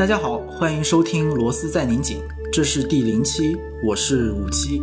[0.00, 2.16] 大家好，欢迎收听《螺丝在拧紧》，
[2.50, 3.54] 这是第零期，
[3.86, 4.80] 我是五七。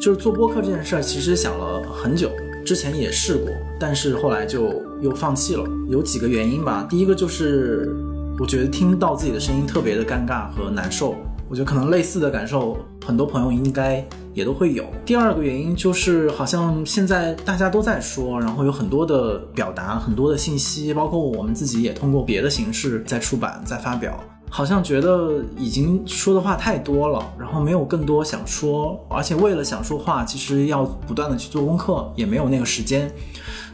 [0.00, 2.30] 就是做播客这件事儿，其实想了很久，
[2.64, 5.64] 之前也试过，但是后来就又放弃了。
[5.88, 7.92] 有几个原因吧，第一个就是
[8.38, 11.16] 我觉得听到自己的声音特别的尴尬和难受，
[11.48, 14.06] 我觉得可能类似的感受，很多朋友应该
[14.40, 14.84] 也都会有。
[15.04, 24.18] 第二个原因就是好像现在大家都在说，然后有很多的表达，很多的信息，包括我们自己也通过别的形式在出版、在发表。
[24.52, 33.08] 好像觉得已经说的话太多了，然后没有更多想说，而且为了想说话，其实要不断的去做功课，也没有那个时间，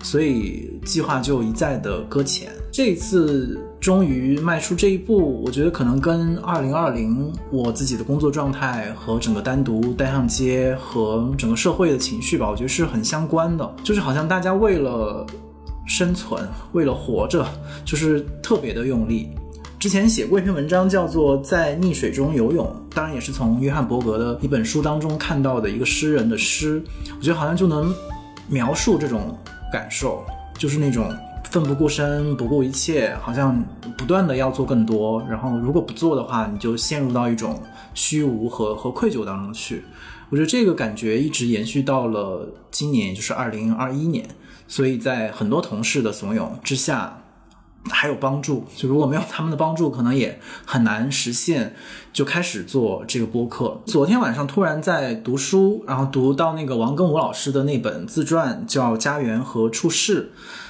[0.02, 2.50] 所以计划就一再的搁浅。
[2.70, 13.76] 这一次终于迈出这一步，我觉得可能跟二零二零我自己的工作状态和整个单独单上街和整个社会的情绪吧，我觉得是很相关的。
[13.84, 15.24] 就是好像大家为了
[15.86, 17.46] 生存，为了活着，
[17.84, 19.28] 就是特别的用力。
[19.78, 26.82] 之前写过一篇文章，叫做《在溺水中游泳》，当然也是从约翰伯格的一本书当中看到的一个诗人的诗。
[27.16, 27.94] 我觉得好像就能
[28.48, 29.38] 描述这种
[29.72, 30.24] 感受，
[30.58, 31.08] 就是那种
[31.50, 33.64] 奋不顾身、不顾一切，好像
[33.96, 35.22] 不断的要做更多。
[35.28, 37.62] 然后如果不做的话，你就陷入到一种
[37.94, 39.84] 虚无和和愧疚当中去。
[40.28, 44.28] 我觉得这个感觉一直延续到了今年，就是二零二一年。
[44.68, 47.22] 所以在很多同事的怂恿之下。
[47.88, 51.76] 还有帮助，就如果没有他们的帮助，可能也很难实现。
[52.12, 53.80] 就开始做这个播客。
[53.86, 60.22] 昨天晚上突然在读书，然后读到那个王庚武老师的那本自传，叫《家园和处世》。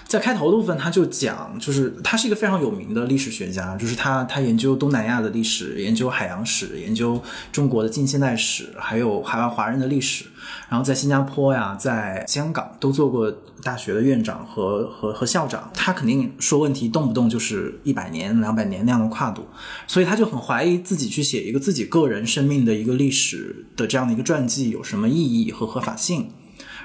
[0.06, 10.24] 在开头的部分，他就讲，就是他是一个非常有名的历史学家，就是他他研究东南亚的历史，研究海洋史，研究中国的近现代史，还有海外华人的历史。
[10.68, 13.32] 然后在新加坡呀，在香港都做过
[13.64, 15.70] 大学的院长和和和校长。
[15.74, 19.44] 他肯定说问题动不动就是一百年、两百年那样的跨度，
[19.88, 26.30] 所以他就很怀疑自己去写一个自己个人生命的一个历史的这样的一个传记有什么意义和合法性。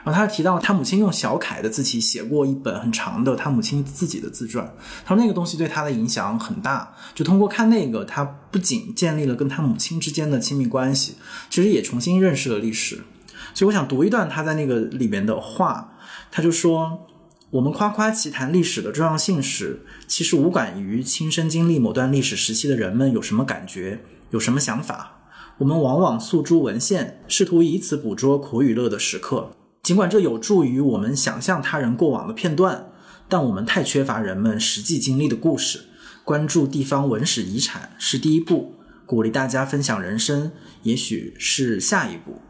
[0.03, 4.73] 然后他提到，他母亲用小楷的字体写过一本很长的他母亲自己的自传。
[5.06, 11.16] 他说那个东西对他的影响很大，就通过看那个，他不仅建立了跟他母亲之间的亲密关系，
[11.50, 13.03] 其实也重新认识了历史。
[13.53, 15.94] 所以我想读一段他在那个里面的话，
[16.31, 17.07] 他就说
[17.51, 24.01] ：“我们夸夸其谈历史的重要性时，其实无感于亲身经历某段历史时期的人们有什么感觉，
[24.31, 25.19] 有什么想法。
[25.59, 29.51] 我们往往诉诸文献，试图以此捕捉苦与乐的时刻。”
[29.84, 32.92] 尽管这有助于我们想象他人过往的片段，
[33.28, 35.86] 但我们太缺乏人们实际经历的故事。
[36.24, 38.75] 关注地方文史遗产是第一步，
[39.08, 40.52] 鼓励大家分享人生，
[40.84, 42.42] 也许是下一步。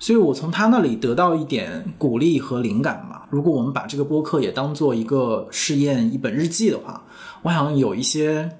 [0.00, 3.28] 所以我从他那里得到一点鼓励和灵感吧。
[3.30, 7.04] 如果我们把这个播客也当做一个试验、一本日记的话，
[7.42, 8.56] 我想有一些。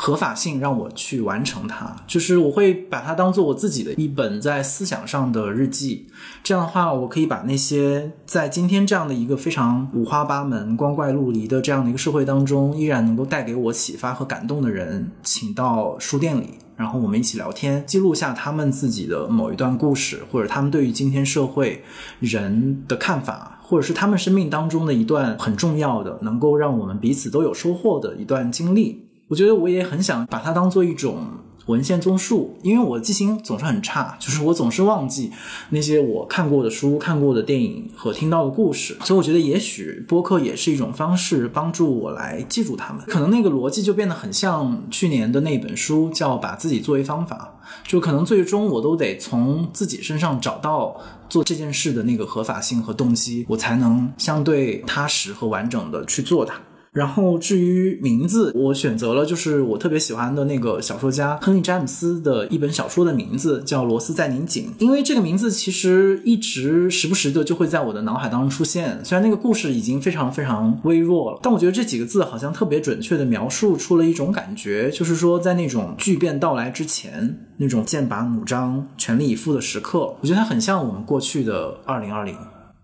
[0.00, 6.06] 合法性让我去完成它，就是我会把它当做我自己的一本在思想上的日记。
[6.44, 21.82] 这样的话，我可以把那些在今天这样的一个非常五花八门、光怪陆离的这样的一个社会当中，依然能够带给我启发和感动的人，请到书店里，然后我们一起聊天，记录下他们自己的某一段故事，或者他们对于今天社会
[22.20, 29.07] 人的看法，或者是他们生命当中的一段很重要的，能够让我们彼此都有收获的一段经历。
[29.28, 31.26] 我觉得我也很想把它当做一种
[31.66, 35.30] 文献综述，因为我记性总是很差，就是我总是忘记
[35.68, 43.04] 那些我看过的书、看过的电影和听到的故事，所以我觉得也许播客也是一种方式，帮助我来记住他们。
[43.06, 47.58] 可能那个逻辑就变得很像去年的那本书，叫《把自己作为方法》，
[47.90, 56.58] 就可能最终我都得从自己身上找到做这件事的那个合法性和动机，我才能相对踏实和完整的去做它。
[56.98, 64.74] 然后至于名字，我选择了就是我特别喜欢的那个小说家亨利詹姆斯的一本小说的名字，叫《螺丝在拧紧》。
[64.82, 68.98] 因为这个名字其实一直时不时的就会在我的脑海当中出现。
[69.04, 82.36] 虽然那个故事已经非常非常微弱了，但我觉得这几个字好像特别准确的描述出了一种感觉，就是说在那种巨变到来之前，那种剑拔弩张、全力以赴的时刻，我觉得它很像我们过去的二零二零。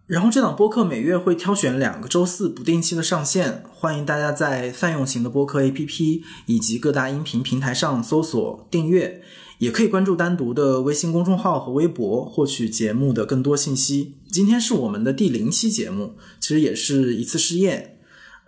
[0.07, 9.23] 然后这档播客每月会挑选两个周四不定期的上线，欢迎大家在泛用型的播客 APP 以及各大音频平台上搜索订阅，
[9.61, 14.17] 也可以关注单独的微信公众号和微博获取节目的更多信息。
[14.31, 17.97] 今天是我们的第零期节目，其实也是一次试验。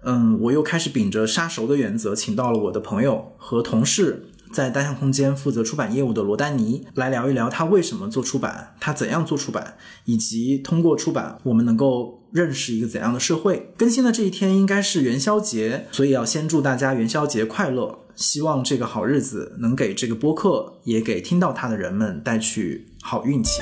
[0.05, 4.29] 嗯，我又开始秉着杀熟的原则，请到了我的朋友和同事。
[4.53, 13.73] 在单向空间负责出版业务的罗丹尼来聊一聊他为什么做出版，他怎样做出版，以及通过出版我们能够认识一个怎样的社会。
[13.77, 18.01] 更新的这一天应该是元宵节，所以要先祝大家元宵节快乐。
[18.15, 23.61] 希望这个好日子能给这个播客，也给听到它的人们带去好运气。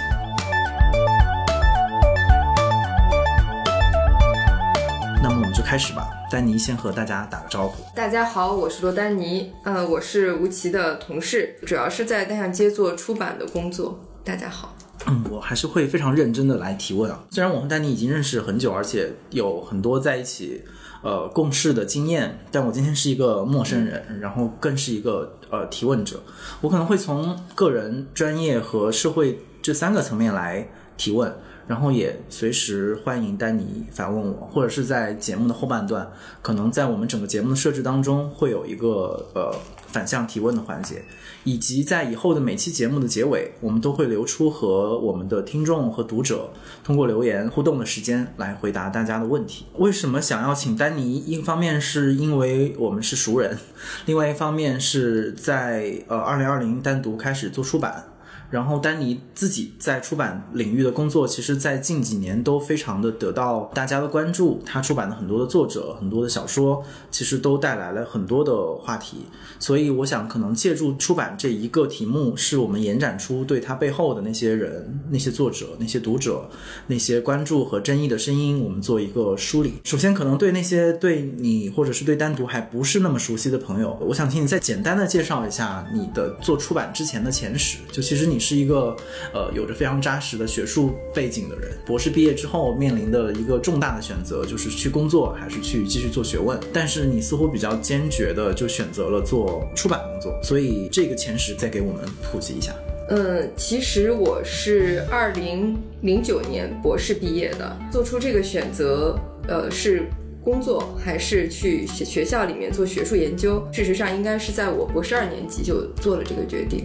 [5.64, 6.06] 开始吧。
[6.31, 7.82] 丹尼先和大家打个招呼。
[7.96, 13.99] 大家好，我是罗丹尼，呃，我是吴奇的同事，主要是在单向街做出版的工作。
[14.22, 14.76] 大家好。
[15.06, 17.25] 嗯，我还是会非常认真的来提问啊。
[17.31, 20.62] 虽然我和丹尼已经认识很久，而且有很多在一起
[21.02, 26.22] 呃共事的经验，但我今天是一个陌生人，然后更是一个呃提问者。
[26.60, 30.69] 我可能会从个人、专业和社会这三个层面来
[30.99, 31.34] 提问，
[31.66, 36.11] 然后也随时欢迎丹尼反问我，或者是在节目的后半段，
[36.43, 39.55] 可能在我们整个节目的设置当中会有一个呃
[39.87, 41.02] 反向提问的环节。
[41.46, 46.50] 以及在以后的每期节目的结尾，我们都会留出和我们的听众和读者
[46.82, 49.67] 通过留言互动的时间，来回答大家的问题。
[49.76, 51.19] 为什么想要请丹尼？
[51.19, 53.58] 一方面是因为我们是熟人，
[54.06, 58.13] 另外一方面是在呃二零二零单独开始做出版。
[58.55, 64.62] 然后，丹尼自己在出版领域的工作，其实，在近几年都非常的得到大家的关注。
[64.65, 66.81] 他出版的很多的作者，很多的小说，
[67.11, 69.27] 其实都带来了很多的话题。
[69.59, 76.49] 所以，我想可能借助出版这一个题目，是我们延展出对他背后的那些人、那些作者、那些读者、
[76.87, 79.81] 那些关注和争议的声音，我们做一个梳理。
[79.83, 87.79] 首先，可能对那些对你或者是对单独还不是那么熟悉的朋友，我想请你再简单的介绍一下你的做出版之前的前史。
[87.91, 88.44] 就其实你。
[88.44, 88.94] 是一个
[89.32, 96.58] 呃有着非常扎实的学术背景的人，博士毕业之后面临的一个重大的选择就是去工作还是去继续做学问。
[96.73, 102.75] 但是你似乎比较坚决的就选择了做出版工作，所以这个前十再给我们普及一下。
[103.08, 110.06] 嗯，其实我是二零零九年博士毕业的，做出这个选择，呃，是
[110.43, 113.67] 工作还是去学校里面做学术研究？
[113.73, 116.85] 事实上，应该是在我博士二年级就做了这个决定。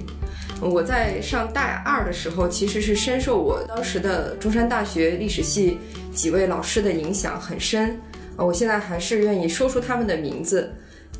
[0.62, 5.78] 我在上大二的时候，其实是深受我当时的中山大学历史系
[6.14, 8.00] 几位老师的影响很深。
[8.36, 10.72] 呃，我现在还是愿意说出他们的名字，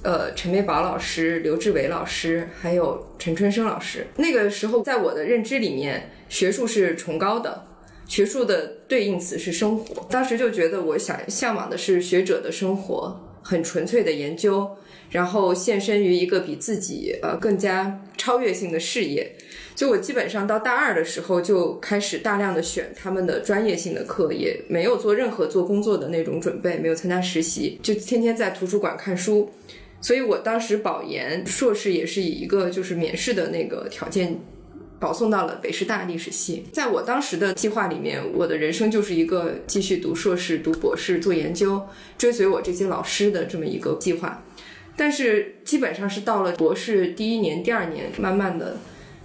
[0.04, 4.06] 呃，陈美宝老师、刘志伟老师，还有陈春生老师。
[4.18, 7.66] 那个时候，在我的认知里面，学术是崇高的，
[8.08, 10.06] 学术的对应词是生活。
[10.10, 14.78] 当时就觉得，我想向往的是学者的生活，很纯粹的研究。
[15.10, 19.36] 然后献身于一个比自己呃更加超越性的事业，
[19.76, 29.50] 就我基本上到大二的时候就开始大量的选他们的专业性的课，也没有做任何做工作的那种准备，没有参加实习，就天天在图书馆看书。
[30.02, 34.40] 所以我当时保研硕士也是以一个就是免试的那个条件
[34.98, 36.66] 保送到了北师大历史系。
[36.72, 41.82] 在我当时的计划里面，我的人生就是一个继续读硕士、读博士、做研究，
[42.18, 44.42] 追随我这些老师的这么一个计划。
[45.00, 48.76] 但是基本上是到了博士第一年、第二年，慢慢的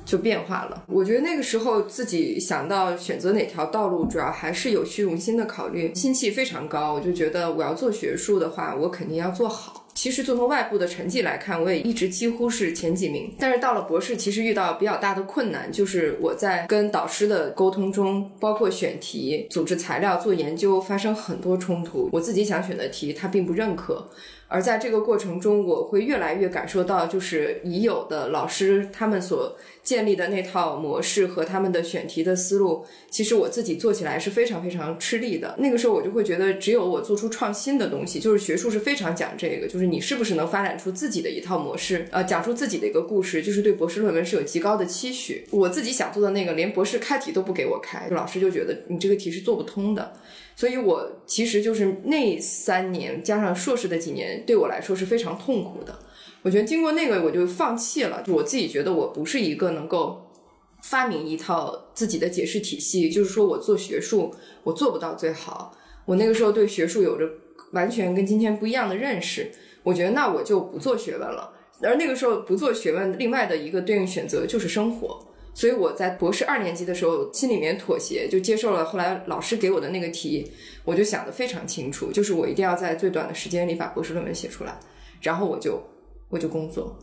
[0.05, 0.85] 就变化了。
[0.87, 6.95] 我觉得那个时候自己想到选择哪条道路，主要还是有虚荣心的考虑，心气非常高。
[6.95, 9.81] 我就觉得我要做学术的话，我肯定要做好。
[9.95, 13.33] 其实就从外部的成绩来看，我也一直几乎是前几名。
[13.39, 22.09] 但是到了博士，其实遇到比较大的困难，就是我在跟导师的沟通中，包括选题、组织材料、做研究，发生很多冲突。
[22.13, 24.09] 我自己想选的题，他并不认可。
[24.49, 35.57] 而在这个过程中，我会越来越感受到，就是已有的老师他们所建立的那套模式和他们的选题的思路，其实我自己做起来是非常非常吃力的。
[35.59, 45.45] 那个时候，我就会觉得，只有我做出创新的东西，就是学术是非常讲这个，就是你是不是能发展出自己的一套模式，呃，讲出自己的一个故事，就是对博士论文是有极高的期许。
[45.51, 50.13] 我自己想做的那个，连博士开题都不给我开，老师就觉得你这个题是做不通的。
[50.57, 55.99] 所以，我其实就是那三年加上硕士的几年，对我来说是非常痛苦的。
[56.43, 58.23] 我觉得经过那个，我就放弃了。
[58.29, 60.31] 我自己觉得我不是一个能够
[60.83, 65.77] 发明一套自己的解释体系，就是说我做学术，我做不到最好。
[66.05, 67.29] 我那个时候对学术有着
[67.73, 69.51] 完全跟今天不一样的认识。
[69.83, 71.53] 我觉得那我就不做学问了。
[71.83, 75.27] 而那个时候不做学问，另外的一个对应选择就是生活。
[75.55, 80.51] 所以我在博士二年级的时候，心里面妥协，就接受了后来老师给我的那个题，
[80.85, 84.79] 我就想得非常清楚，就是我一定要在最短的时间里把博士论文写出来，
[85.23, 85.81] 然后我就
[86.29, 86.99] 我就工作。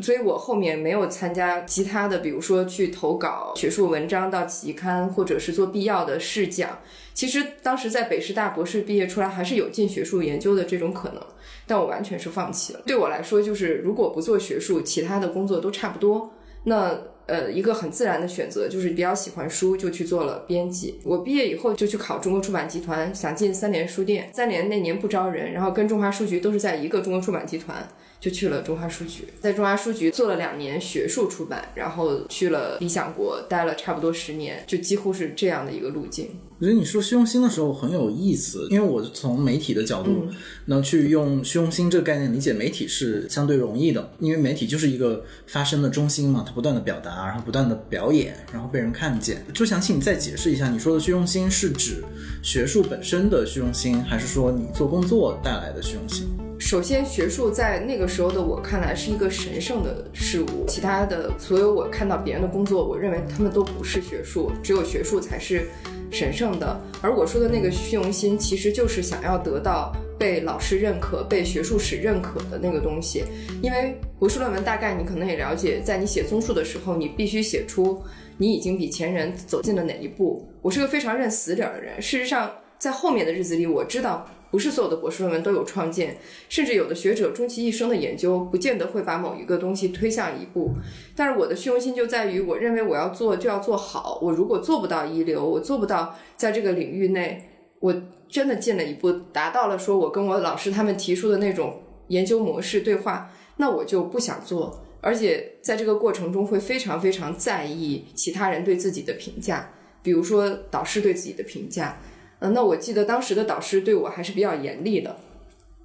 [0.00, 6.78] 所以我后面没有参加其他的，比如说去投稿学术文章到期刊，或者是做必要的试讲。
[7.12, 11.22] 其实当时在北师大博士毕业出来，还是有进学术研究的这种可能，
[11.66, 12.80] 但我完全是放弃了。
[12.86, 16.32] 对我来说，就是如果不做学术，其他的工作都差不多。
[16.64, 16.96] 那
[17.32, 21.00] 呃，一个很自然的选择就是比较喜欢书，就去做了编辑。
[21.02, 24.28] 我毕业以后就去考中国出版集团，想进三联书店。
[24.34, 27.88] 三联那年不招人，然后跟中华书局都是在一个中国出版集团。
[28.22, 36.28] 就去了中华书局，在中华书局做了两年学术出版，然后去了理想国待了差不多十年，就几乎是这样的一个路径。
[36.60, 40.28] 我觉得你说虚荣心的时候很有意思，因为我从媒体的角度，
[40.66, 49.44] 能去用虚荣心这个概念理解媒体是相对容易的，因为媒体就是一个发声的中心嘛，它不断的表达，然后不断的表演，然后被人看见。
[49.52, 52.04] 就想请你再解释一下，你说的虚荣心是指
[52.40, 56.28] 学术本身的虚荣心，还是说你做工作带来的虚荣心？
[56.64, 65.66] 首先，学术在那个时候的我看来是一个神圣的事物，其他的所有我看到别人的工作，我认为他们都不是学术，只有学术才是
[66.12, 66.80] 神圣的。
[67.02, 73.24] 而我说的那个虚荣心，其实就是想要得到被老师认可、被学术史认可的那个东西。
[73.60, 78.00] 因为博士论文，大概你可能也了解，在你写综述的时候，你必须写出
[78.38, 80.48] 你已经比前人走进了哪一步。
[80.62, 84.24] 我是个非常认死理儿的人，事实上，在后面的日子里，我知道。
[84.52, 86.18] 不是所有的博士论文都有创建，
[86.50, 90.72] 甚至有的学者终其一生的研究，不见得会把某一个东西推向一步。
[91.16, 94.18] 但是我的虚荣心就在于，我认为我要做就要做好。
[94.20, 97.48] 我如果做不到一流，我做不到在这个领域内，
[97.80, 97.94] 我
[98.28, 104.84] 真的进了一步，达到了说我跟我老师他们提出的那种研究模式对话，那我就不想做。
[105.00, 109.70] 而且在这个过程中会非常非常在意其他人对自己的评价，
[110.02, 111.98] 比如说导师对自己的评价。
[112.42, 115.16] 嗯，那我记得当时的导师对我还是比较严厉的，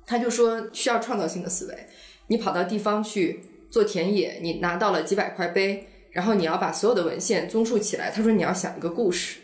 [0.08, 1.88] 他就说需要创造性的思维。
[2.28, 8.10] 你跑到地方去做田野，你拿到了几百块碑，然后你要把所有的文献综述起来。
[8.10, 9.38] 他说你要想一个故事，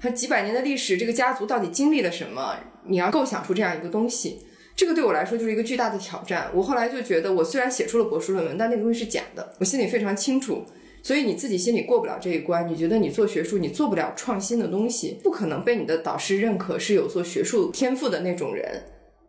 [0.00, 2.56] 他几百年的历史，这个家族到底经历了什么？
[2.86, 4.40] 你要构想出这样一个东西。
[4.74, 6.50] 这个对我来说就是一个巨大的挑战。
[6.52, 10.64] 我后来就觉得，我虽然写出了博士论文，但那个东西是假的，我心里非常清楚。
[11.02, 18.82] 所以你自己心里过不了这一关，你觉得你做学术你做不了创新的东西，不可能被你的导师认可是有做学术天赋的那种人，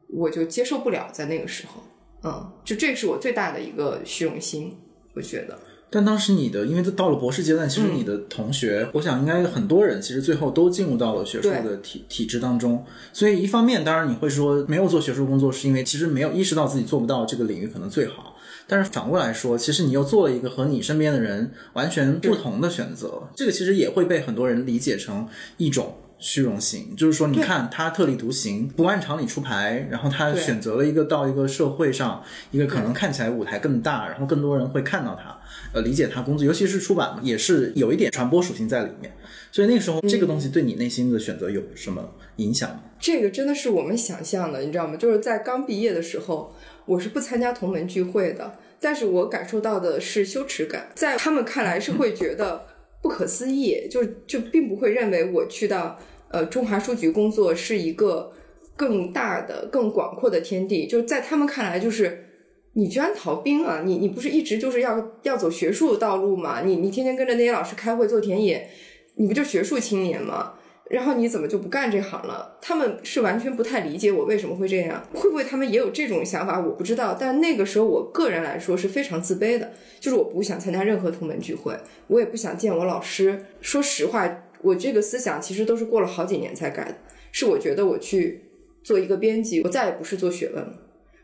[0.10, 1.10] 我就接受不了。
[1.12, 1.84] 在那个时候，
[2.24, 4.76] 嗯，就这是我最大的一个虚荣心，
[5.16, 5.58] 我觉得。
[5.92, 12.86] 但当时你的，因为到了博士阶段，其实你的同学，我想应该很多人其实最后都进入到了学术的体体制当中。
[13.12, 18.36] 所以一方面，当然你会说没有做学术工作，是因为其实没有意识到自己做不到这个领域可能最好。
[18.70, 26.96] 但是反过来说，其实你又做了一个和你身边的人完全不同的选择，这个其实也会被很多人理解成一种虚荣心。
[26.96, 35.36] 就是说，你看他特立独行，不按常理出牌，然后他选择了一个到一个社会上，一个可能看起来舞台更大，然后更多人会看到他，
[35.74, 39.12] 呃，理解他工作，尤其是出版嘛，也是有一点传播属性在里面。
[39.52, 42.82] 所以那个时候，这个东西对你内心的选择有什么影响吗？
[43.00, 44.96] 这个真的是我们想象的，你知道吗？
[44.96, 46.54] 就是在刚毕业的时候。
[46.90, 52.66] 我是不参加同门聚会的，但是我感受到的是羞耻感，在他们看来是会觉得
[53.04, 56.00] 不可思议，就就并不会认为我去到
[56.32, 58.34] 呃中华书局工作是一个
[58.76, 62.26] 更大的、更广阔的天地，就在他们看来就是
[62.74, 66.62] 你居然逃兵啊，你你不是一直就是要要走学术道路吗？
[66.66, 68.68] 你你天天跟着那些老师开会做田野，
[69.16, 70.54] 你不就学术青年吗？
[70.90, 72.58] 然后你怎么就不干这行了？
[72.60, 76.60] 他们是完全不太理解我为什么会这样，会不会他们也有这种想法？
[76.60, 77.16] 我不知道。
[77.20, 81.78] 但那个时候，我个人来说是非常自卑的，就是我不想参加任何同门聚会，
[82.08, 83.46] 我也不想见我老师。
[83.62, 84.28] 说实话，
[84.62, 86.96] 我这个思想其实都是过了好几年才改的，
[87.32, 88.46] 是我觉得我去
[88.84, 90.74] 做一个编辑，我再也不是做学问了。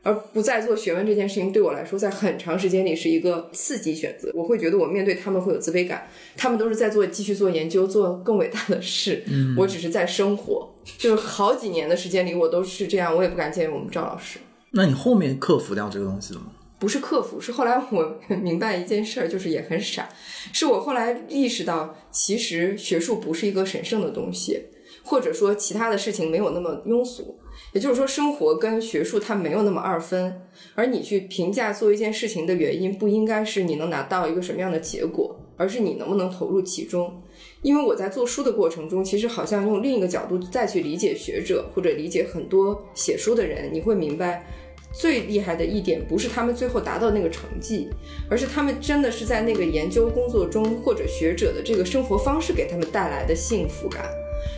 [0.06, 4.30] 而不再做学问这件事情，对我来说，在很长时间里是一个刺激选择。
[4.36, 6.08] 我会觉得我面对他们会有自卑感，
[6.38, 9.24] 他们都是在做继续做研究，做更伟大的事，
[9.58, 10.72] 我只是在生活。
[11.00, 14.38] 就是好几年的时间里，我都是这样，我也不敢见我们赵老师。
[14.70, 16.52] 那你后面克服掉这个东西了吗？
[16.78, 20.08] 不是克服，是后来我明白一件事儿，就是也很傻，
[20.54, 24.62] 是我后来意识到，其实学术不是一个神圣的东西，
[25.04, 27.40] 或者说其他的事情没有那么庸俗。
[27.74, 30.42] 也就是说，生活跟学术它没有那么二分，
[30.76, 37.22] 而你去评价做一件事情的原因，不应该是你能拿到一个什么样的结果，而是你能不能投入其中。
[37.62, 44.48] 因为我在做书的过程中，其实好像用另一个角度再去理解学者或者理解很多写书的人，你会明白，
[44.94, 47.90] 最厉害的一点不是他们最后达到那个成绩，
[48.30, 54.06] 而是他们真的是在那个研究工作中或者学者的这个生活方式给他们带来的幸福感。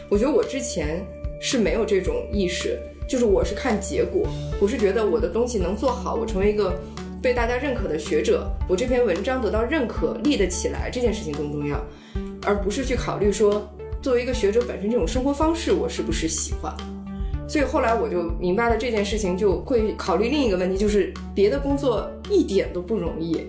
[0.10, 1.04] 我觉得我之前
[1.42, 2.78] 是没有这种意识。
[3.08, 4.28] 就是我是看结果，
[4.60, 6.78] 我是觉得我的东西能做好，我成为一个
[7.22, 11.82] 被大家认可的学者，我这篇文章得到认可，立得起来，这件事情更重要，
[12.46, 13.66] 而不是去考虑说
[14.02, 16.76] 作为一个学者本身这种生活方式我是不是喜欢。
[17.48, 23.48] 所以后来我就明白了这件事情，就会考虑另一个问题，就是别的工作一点都不容易，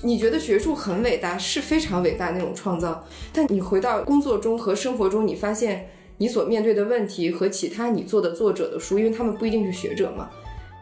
[0.00, 10.30] 你觉得学术很伟大，是非常伟大那种创造，但你回到工作中和生活中，你发现你所面对的问题和其他你做的作者的书，因为他们不一定是学者嘛，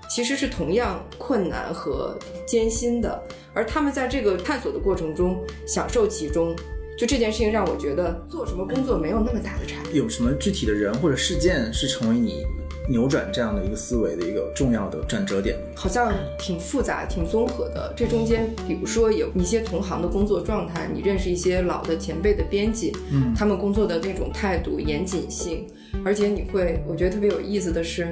[0.08, 3.22] 其实是同样困难和艰辛的，
[3.52, 6.54] 而他们在这个探索的过程中享受其中。
[6.96, 9.98] 就这件事情让我觉得做什么工作没有那么大的差别。
[9.98, 12.46] 有什么具体的人或者事件是成为你
[12.88, 15.56] 扭转这样的一个思维的一个重要的转折点？
[15.74, 17.92] 好像挺复杂、挺综合的。
[17.96, 25.66] 这中间，比如说有一些同行的工作状态，你认识一些老的前辈的编辑，嗯，他们工作的那种态度、严谨性，
[26.04, 28.08] 而且你会，我觉得特别有意思的是，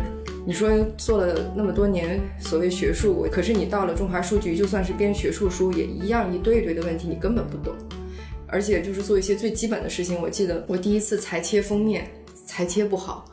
[0.47, 7.75] 你说做了那么多年所谓学术，可是你到了中华书局，就算是编学术书，也一样一堆一堆的问题，你根本不懂。
[8.47, 10.21] 而且就是做一些最基本的事情。
[10.21, 12.07] 我记得我第一次裁切封面，
[12.45, 13.25] 裁切不好，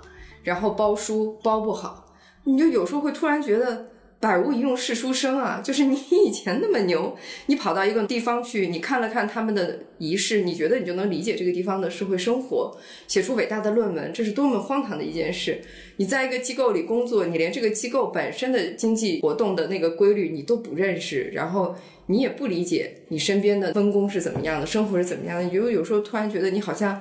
[0.43, 3.87] 然后包书包不好，你就有时候会突然觉得
[4.19, 5.61] 百无一用是书生啊！
[5.63, 7.15] 就是你以前那么牛，
[7.45, 12.77] 你跑到一个地方去，你看了看他们的仪式，你觉得你就能理解这个地方的社会生活，
[13.07, 15.61] 写出伟大的论文，这是多么荒唐的一件事！
[15.97, 21.75] 你在一个机构里工作，你连这个机构本身的经济活动的那个规律你都不认识，然后。
[22.11, 25.43] 你也不理解你身边的分工是怎么样的，生活是怎么样的。
[25.43, 26.99] 你就有时候突然觉得你好像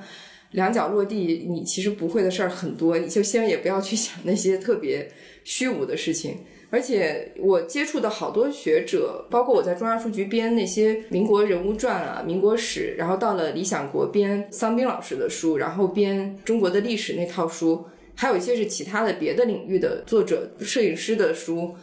[0.52, 2.98] 两脚落地，你其实不会的事儿很多。
[2.98, 5.10] 你就先也不要去想那些特别
[5.44, 6.38] 虚无的事情。
[6.70, 21.74] 而且我接触的好多学者，包括我在中央书局编那些民国人物传啊、民国史，然后到了理想国编桑斌老师的书，然后编中国的历史那套书，还有一些是其他的别的领域的作者、摄影师的书。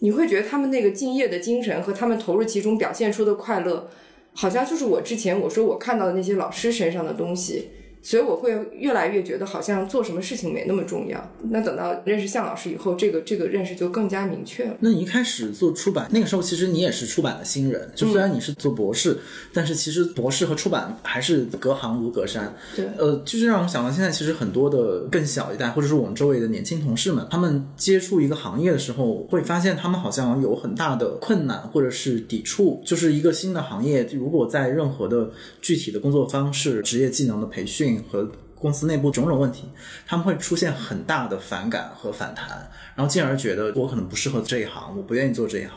[0.00, 3.88] 你会觉得他们那个敬业的精神和他们投入其中表现出的快乐，
[4.32, 7.68] 好像就是我之前我说我看到的那些老师身上的东西。
[8.02, 11.32] 所以我会越来越觉得好像做什么事情没那么重要。
[11.50, 14.76] 那等到认识向老师以后，这个这个认识就更加明确了。
[14.80, 19.16] 那你一开始做出版，那个时候其实你也是出版的新人，就虽然你是做博士，
[19.52, 22.52] 但是其实博士和出版还是隔行如隔山。
[22.74, 37.91] 对，呃，就是让我想到现在其实很多的更小一代，或者是我们周围的年轻同事们，他们接触一个行业的时候，会发现他们好像有很大的困难或者是抵触，就是一个新的行业，如果在任何的具体的工作方式、职业技能的培训。
[38.00, 39.64] 和公司内部种种问题，
[40.06, 45.72] 他们会出现很大的反感和反弹，然后进而觉得我可能不适合这一行，我不愿意做这一行，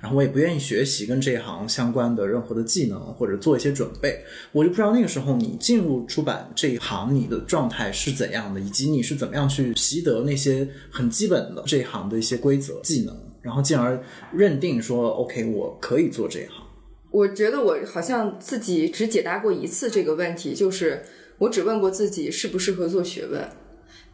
[0.00, 4.24] 然后我也不愿意学习跟这一行相关的任何的技能或者做一些准备。
[4.52, 14.02] 我就不知道那个时候你进入出版这一行，你的状态是怎样的，以及你是怎么样去习得那些很基本的这一行的一些规则技能，然后进而
[14.32, 16.64] 认定说 OK，我可以做这一行。
[17.10, 21.04] 我觉得我好像自己只解答过一次这个问题，就是。
[21.40, 23.48] 我只问过自己适不适合做学问。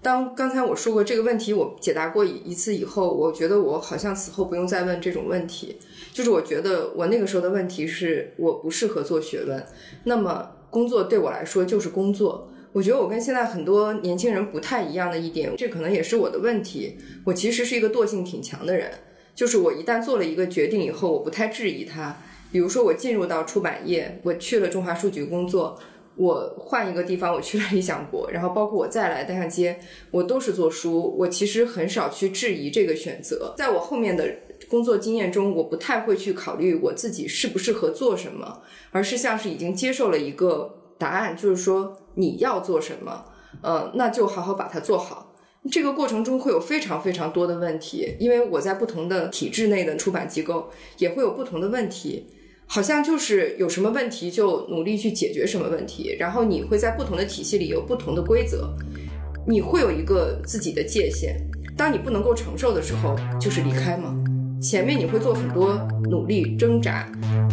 [0.01, 5.77] 当刚才我说过这个问题，我解答过一次以后，我觉得我好像此后不用再问这种问题。
[6.13, 9.67] 就是我觉得我那个时候的问题是我不适合做学问，
[10.05, 12.49] 那么工作对我来说就是工作。
[12.73, 16.97] 我觉得我跟现在很多年轻人不太一样的一点，这可能也是我的问题。
[17.25, 18.93] 我其实是一个惰性挺强的人，
[19.35, 22.17] 就是我一旦做了一个决定以后，我不太质疑它。
[22.53, 25.77] 比如说我进入到出版业，我去了中华书局工作。
[26.17, 29.79] 我换一个地方，我去了理想国， 然后包括我再来单向街，
[30.11, 31.15] 我都是做书。
[31.19, 33.55] 我其实很少去质疑这个选择。
[33.57, 34.25] 在我后面的
[34.69, 43.27] 工作经验中，我不太会去考虑我自己适不适合做什么，而是像是已经接受了一个答案，就是说你要做什么，
[43.63, 45.35] 嗯，那就好好把它做好。
[45.71, 52.29] 这个过程中会有非常非常多的问题，因为我在不同的体制内的出版机构也会有不同的问题。
[52.69, 58.69] 好像就是有什么问题就努力去解决什么问题，然后你会在不同的体系里有不同的规则，
[59.47, 61.41] 你会有一个自己的界限。
[61.77, 64.15] 当你不能够承受的时候，就是离开嘛。
[64.61, 65.79] 前面你会做很多
[66.11, 67.09] 努力挣扎，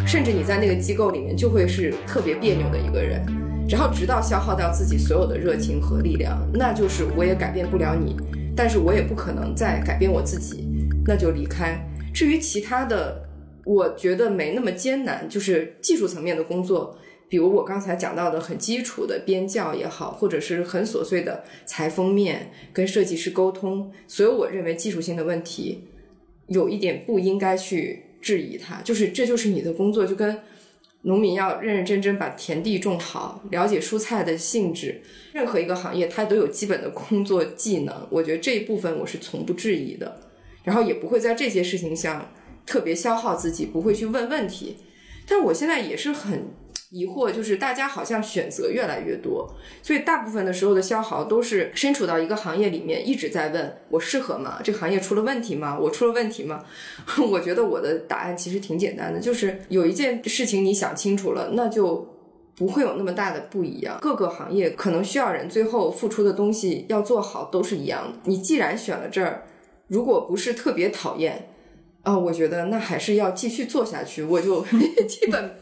[0.06, 3.24] 甚至你在那个机构里面就会是特别别扭的一个人，
[3.70, 8.18] 然后直到消耗掉自己所有的热情和力量，那就是我也改变不了你，
[8.56, 10.68] 但是我也不可能再改变我自己，
[11.06, 11.80] 那就离开。
[12.12, 13.23] 至于其他的。
[13.66, 16.98] 我觉得没那么艰难，就是技术层面的工作，
[17.30, 25.88] 比如我刚才讲到的很基础的编教也好，或者是很琐碎的裁封面、跟设计师沟通，所有我认为技术性的问题，
[26.48, 30.38] 有一点不应该去质疑它，就是这就是你的工作，就跟
[31.04, 40.20] 农民要认认真真把田地种好，了解蔬菜的性质，任何一个行业它都有基本的工作技能，我觉得这一部分我是从不质疑的，
[40.64, 42.30] 然后也不会在这些事情上。
[42.66, 44.78] 特别消耗自己，不会去问问题，
[45.28, 46.48] 但我现在也是很
[46.90, 54.60] 疑惑，就是大家好像选择越来越多，所以大部分的时候的消耗都是身处到一个行业里面，一直在问我适合吗？
[54.64, 55.78] 这个行业出了问题吗？
[55.80, 56.64] 我出了问题吗？
[57.32, 62.08] 我觉得我的答案其实挺简单的，就是有一件事情你想清楚了，那就
[62.56, 63.98] 不会有那么大的不一样。
[64.00, 68.20] 各个行业可能需要人，最后付出的东西要做好都是一样的。
[68.26, 69.44] 你既然选了这儿，
[69.88, 71.50] 如果不是特别讨厌。
[72.04, 74.64] 啊，我觉得那还是要继续做下去，我就
[75.10, 75.56] 基本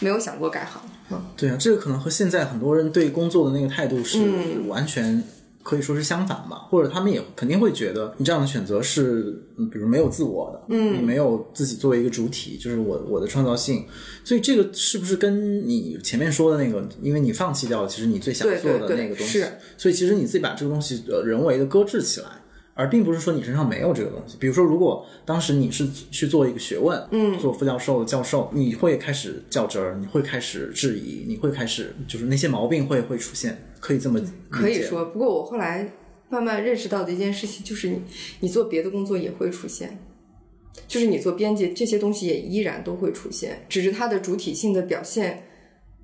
[0.00, 0.82] 没有想过改行。
[1.10, 4.18] 嗯对啊，这个可能和现在很多人对工作的那个态度是
[4.66, 5.22] 完全
[5.62, 13.86] 可以说是相反吧，或者他们也肯定会觉得你这样的选择是，嗯，比如没有自我的，嗯，你没有自己作为一个主体，就是我我的创造性。
[14.24, 19.44] 所以这个是不是跟你前面说的那个，因为你放弃掉了其实你最想做的那个东西，
[19.76, 22.28] 所以其实你自己把这个东西呃人为的搁置起来。
[22.74, 24.36] 而并不是说你身上没有这个东西。
[24.38, 35.04] 比如说，如果当时你是去做一个学问，嗯，做副教授、教授，你会开始较真儿，你会开始质疑，你会开始就是那些毛病会会出现，可以这么可以说。
[35.06, 35.92] 不过我后来
[36.28, 38.02] 慢慢认识到的一件事情，就是你
[38.40, 39.98] 你做别的工作也会出现，
[40.88, 45.44] 就是你做编辑这些东西也依然都会出现，只是它的主体性的表现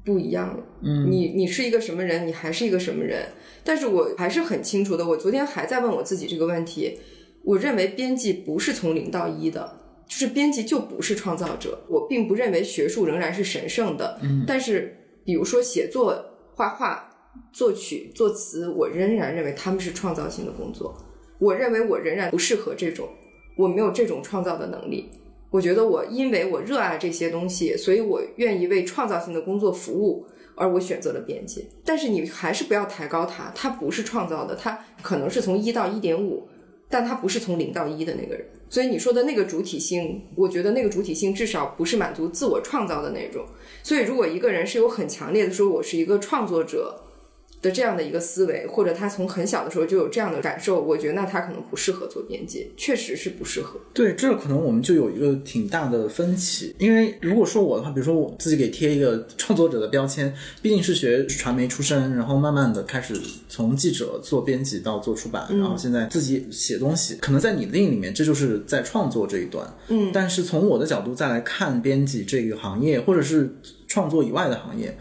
[0.04, 0.62] 不一样了。
[0.82, 3.26] 嗯，你你是一个什么人，你还是一个什么人。
[3.62, 6.98] 但是我还是很清楚的，我昨天还在问我自己这个问题。
[7.42, 11.84] 我认为编辑不是从零到一的，就是编辑就不是创造者。
[11.88, 14.44] 我并不认为学术仍然是神圣的，嗯。
[14.46, 17.10] 但是比如说写作、画画、
[17.52, 20.96] 作曲、作词，我仍然认为他们是创造性的工作。
[21.38, 23.08] 我认为我仍然不适合这种，
[23.56, 25.10] 我没有这种创造的能力。
[25.50, 30.26] 我觉得我因为我热爱这些东西，所以我愿意为创造性的工作服务。
[30.56, 36.46] 而我选择了编辑，但是你还是不要抬高他，他不是创造的，他可能是从一到一点五，
[36.86, 38.44] 但他不是从零到一的那个人。
[38.68, 43.46] 所以你说的那个主体性，我觉得那个主体性至少不是满足自我创造的那种。
[43.82, 46.94] 所以如果一个人是有很强烈的说，我是一个创作者。
[47.62, 53.78] 的这样的一个思维，或者他从很小的时候就有这样的感受，我觉得那他可能不适合做编辑，确实是不适合。
[53.92, 56.74] 对，这可能我们就有一个挺大的分歧。
[56.78, 63.14] 因为如果说我的话，比如说我自己给贴一个创作者的标签，毕竟是学传媒出身，然后慢慢的开始
[63.48, 69.70] 从记者做编辑到做出版，然后现在自己写东西，可能在你的定义里面，这就是在创作这一段。
[69.88, 73.54] 嗯，但是从我的角度再来看编辑这个行业，或者是
[73.86, 74.96] 创作以外的行业。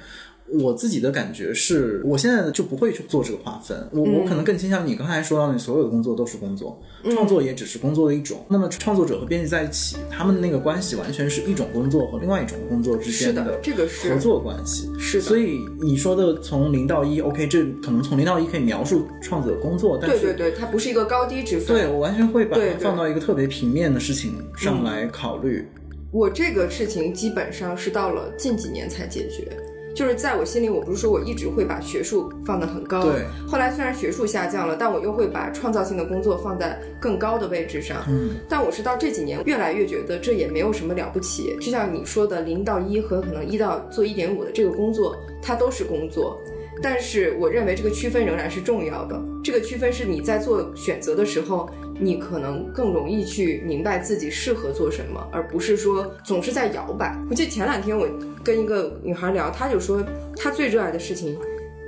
[0.57, 3.87] 我自己的感觉是，我现在就不会去做这个划分。
[3.91, 6.81] 我我可能更倾向你刚才说到，你所有的工作都是工作，
[7.11, 8.43] 创作也只是工作的一种。
[8.49, 14.89] 那么创作者和编辑在一起，他们的那个关系完全是一种工作和另外一种工作之间的这个是合作关系。
[14.97, 21.77] 是，所以你说的从零到一，OK，这可能从零到一可以描述创作者工作，但是对对对，它不是一个高低之分。
[21.77, 25.67] 对我完全会把它放到一个特别平面的事情上来考虑。
[26.11, 29.47] 我这个事情基本上是到了近几年才解决。
[29.95, 33.03] 就是在我心里，我不是说我一直会把学术放得很高。
[33.03, 33.25] 对。
[33.47, 37.97] 后来虽然学术下降了，但我又会把创造性的工作放在更高的位置上。
[38.07, 38.31] 嗯。
[38.47, 41.55] 但我是到这几年越来越觉得这也没有什么了不起。
[41.59, 46.39] 就像你说的，零到一和可能一到做一点五的这个工作，它都是工作。
[46.81, 49.21] 但是我认为这个区分仍然是重要的。
[49.43, 51.69] 这个区分是你在做选择的时候。
[51.99, 57.15] 你可能更容易去明白自己适合做什么，而不是说总是在摇摆。
[57.29, 58.07] 我记得前两天我
[58.43, 60.01] 跟一个女孩聊，她就说
[60.35, 61.37] 她最热爱的事情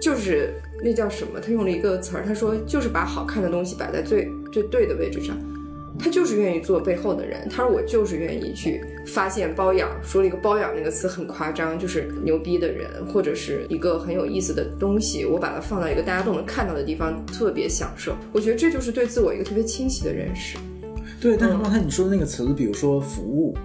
[0.01, 1.39] 就是那叫什么？
[1.39, 5.37] 她用了一个词儿，她说就是把好看的东西摆在最最对的位置上。
[6.01, 7.47] 他就是愿意做背后的人。
[7.49, 18.15] 他说我就是愿意去发现包养，说了一个包养那个词很夸张，就是牛逼的人或者是一个很有意思的东西，我把它放到一个大家都能看到的地方，特别享受。
[18.33, 20.57] 我觉得这就是对自我一个特别清晰的认识。
[21.21, 23.55] 对，但是刚才你说的那个词，比如说服务。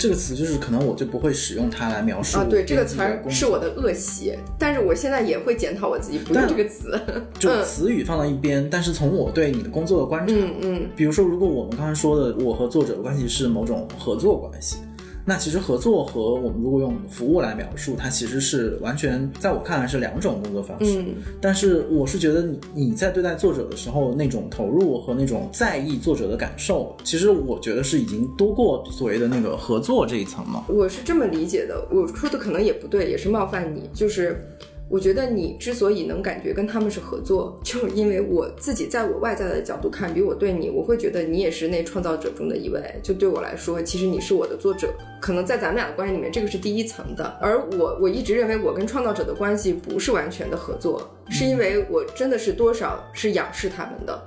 [0.00, 6.98] 这个词就是可能我就不会使用它来描述啊，对，这个词儿是我的恶习，但是我现在也会检讨我自己不用这个词，
[7.38, 8.66] 就词语放到一边。
[8.70, 14.78] 但是从我对你的工作的观察，嗯嗯，比如说如果我们刚才说的我和作者的关系是某种合作关系。
[15.24, 21.00] 那其实合作和我们如果用服务来描述，它其实是完全在我看来是两种工作方式。
[21.00, 30.64] 嗯，但是我是觉得你你在对待作者的时候，那种投入和那种在意作者的感受，其实我觉得是已经多过所谓的那个合作这一层了。
[30.68, 34.44] 我是这么理解的，我说的可能也不对，也是冒犯你，就是。
[34.90, 42.82] 我觉得你之所以能感觉跟他们是合作，就是因为我自己在我外在的角度看，比我对你，我会觉得你也是那创造者中的一位。
[43.00, 44.92] 就对我来说，其实你是我的作者。
[45.20, 47.38] 可能在咱们俩的关系里面，这个是第一层的。
[47.40, 54.20] 而我，我一直认为我跟创造者的关系不是完全的合作，是因为我真的是多少是仰视他们的。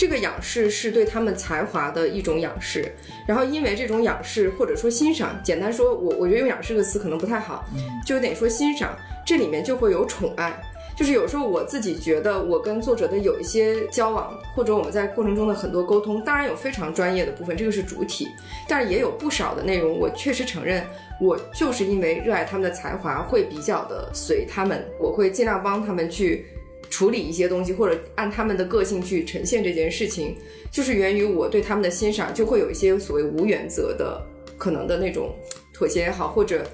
[0.00, 2.90] 这个仰视是对他们才华的一种仰视，
[3.28, 7.66] 然后因为这种仰视或者说欣赏，简单说，我我觉得用仰视这个词可能不太好，
[8.06, 10.58] 就有点说欣赏，这里面就会有宠爱。
[10.96, 18.26] 就是有时候我自己觉得，我跟作者的有一些交往，或者我们在过程中的很多沟通，当然有非常专业的部分，这个是主体，
[18.66, 20.82] 但是也有不少的内容，我确实承认，
[21.20, 26.46] 我就是因为热爱他们的才华，会比较的随他们，我会尽量帮他们去。
[26.90, 30.36] 处理一些东西，或者按他们的个性去呈现这件事情，
[30.70, 34.20] 就是源于我对他们的欣赏，就会有一些所谓无原则的
[34.58, 35.32] 可能的那种
[35.72, 36.66] 妥协也好，或者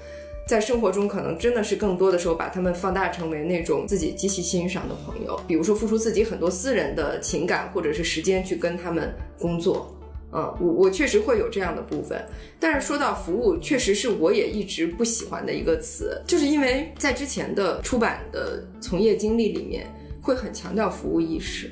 [0.47, 9.95] 在生活中可能真的是更多的时候把他们放大成为那种自己极其欣赏的朋友，比如说付出自己很多私人的情感或者是时间去跟他们工作，
[10.33, 12.19] 嗯，我我确实会有这样的部分。
[12.59, 19.85] 但是说到服务，确实是我也一直不喜欢的一个词，就是因为在之前的出版的从业经历里面。
[20.21, 21.71] 会很强调服务意识，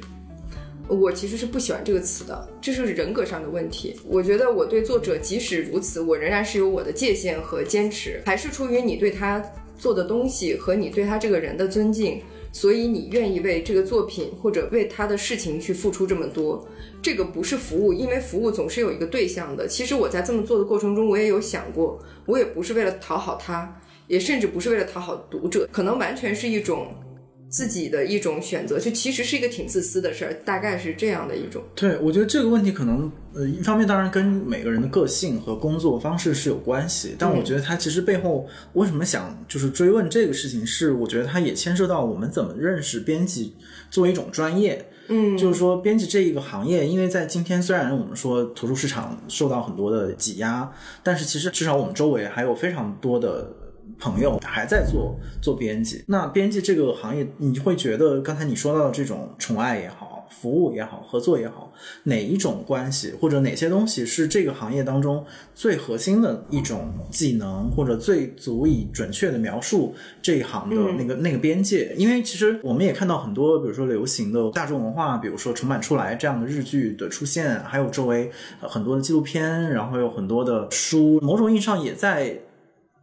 [0.87, 3.99] 我其实是不喜欢这个词的，这是人格上的问题。
[4.05, 9.43] 我觉得我对作者即使如此，我仍然是有我的界限和坚持，还是出于你对他
[9.77, 16.65] 做的东西和你对他这个人的尊敬，所以你愿意为这个作品或者为他的事情去付出这么多。
[17.01, 19.67] 这个不是服务，因为服务总是有一个对象的。
[19.67, 26.87] 其实我在这么做的过程中，我也有想过，我也不是为了讨好他，也甚至不是为了讨好读者，可能完全是一种。
[27.49, 31.63] 自己的一种选择，就其实是一个挺自私的事儿，大概是这样的一种。
[31.73, 43.55] 对，我觉得这个问题可能，呃，一方面当然跟每个人的个性和工作方式是有关系，但我觉得它其实背后为什么想就是追问这个事情，是我觉得它也牵涉到我们怎么认识编辑
[43.89, 44.85] 作为一种专业。
[45.07, 50.69] 嗯，就是说编辑这一个行业，因为在今天虽然我们说图书市场受到很多的挤压，
[51.03, 53.53] 但是其实至少我们周围还有非常多的。
[53.99, 61.71] 朋友还在做做编辑，那编辑这个行业，你会觉得刚才你说到的这种宠爱也好，服务也好，合作也好，
[62.03, 71.93] 哪一种关系或者哪些东西是这个行业当中最核心的一种技能，或者最足以准确的描述这一行的那个那个边界？
[71.97, 82.39] 因为其实我们也看到很多，比如说流行的大众文化，比如说重版出来这样的日剧的出现，还有周围很多的纪录片，然后有很多的书，某种意义上也在。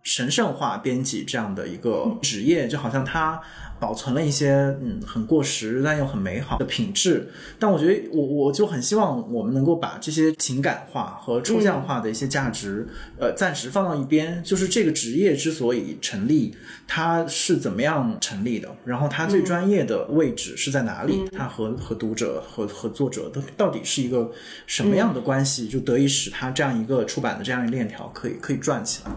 [0.02, 3.40] 神圣化编辑这样的一个职业，就好像它
[3.78, 7.28] 保存了一些嗯很过时但又很美好的品质。
[7.58, 12.86] 但我觉得我我就很希望我们能够把这些情感化和抽象化的一些价值，
[13.18, 14.42] 呃，暂时放到一边。
[14.42, 16.54] 就是这个职业之所以成立，
[16.86, 18.68] 它是怎么样成立的？
[18.84, 21.22] 然后它最专业的位置是在哪里？
[21.30, 24.32] 它和和读者和和作者的到底是一个
[24.66, 29.12] 什么样的关系，就得以使它这样一个出版的这样一链条可以可以转起来。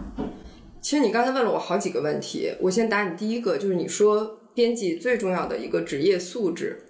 [0.86, 6.80] 其实你刚才问了我好几个问题，我先答你第一个，就是你说编辑最重要的一个职业素质。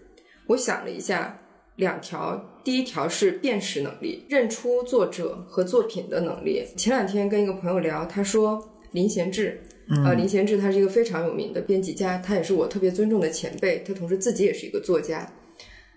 [0.48, 1.40] 我想了一下，
[1.76, 6.62] 两条，第一条是辨识能力，认出作者和作品的能力。
[6.76, 9.62] 前两天跟一个朋友聊，他说林贤志，
[10.04, 15.26] 呃，林贤志他是一个非常有名的编辑家，他也是我特别尊重的前辈，他同时自己也是一个作家。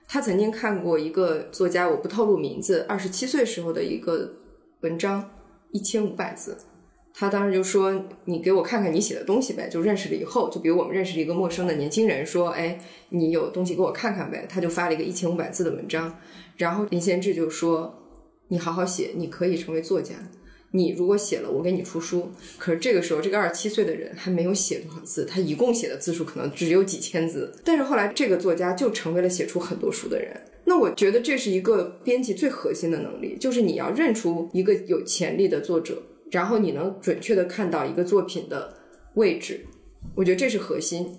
[0.08, 4.36] 他曾经看过一个作家，我不透露名字，二十七岁时候的一个
[4.84, 5.30] 文章，
[5.74, 6.58] 一千五百字。
[7.14, 16.18] 他当时就说：“你给我看看你写的东西呗。”就认识了以后，就比如我们认识一个陌生的年轻人，说：“哎，你有东西给我看看呗。”他就发了一个一千五百字的文章，
[16.56, 17.94] 然后林贤志就说
[18.48, 20.16] ：“你好好写，你可以成为作家。
[20.72, 27.52] 你如果写了，我给你出书。”可是这个时候，这个二十七岁的人还没有写多少字，他一共写的字数可能只有几千字。
[27.66, 30.40] 但是后来，这个作家就成为了写出很多书的人。
[30.66, 36.02] 那我觉得这是一个编辑最核心的能力，就是你要认出一个有潜力的作者。
[36.32, 38.74] 然后你能准确的看到一个作品的
[39.16, 39.66] 位置，
[40.16, 41.18] 我觉得这是核心。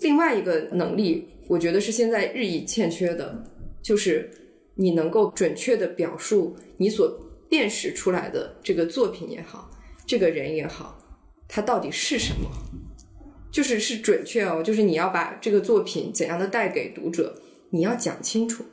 [0.00, 3.44] 另外一个能力，我觉得是现在日益欠缺的，
[3.82, 4.30] 就是
[4.74, 7.08] 你能够准确的表述你所
[7.48, 9.70] 辨识出来的这个作品也好，
[10.06, 10.98] 这个人也好，
[11.48, 12.48] 他到底是什么，
[13.50, 18.64] 就是是准确哦，就是你要把这个作品怎样的带给读者，你要讲清楚。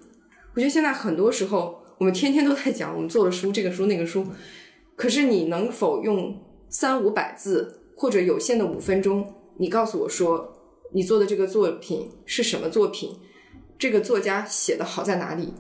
[0.53, 4.25] 我觉得现在很多时候，我们天天都在讲我们做的书，这个书那个书。
[4.97, 6.35] 可是你能否用
[6.69, 10.57] 三五百字或者有限的五分钟，你告诉我说
[10.91, 13.11] 你做的这个作品是什么作品？
[13.77, 15.53] 这个作家写的好在哪里？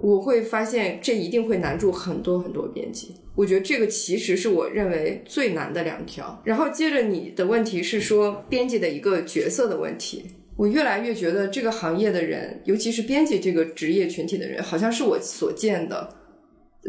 [0.00, 3.14] 我会发现这一定会难住很多很多编辑。
[3.36, 6.42] 我觉得这个其实是我认为最难的两条。
[6.44, 10.24] 然后接着你的问题是说编辑的一个角色的问题，
[10.56, 16.12] 我越来越觉得这个行业的人，尤其是编辑这个职业群体的人，好像是我所见的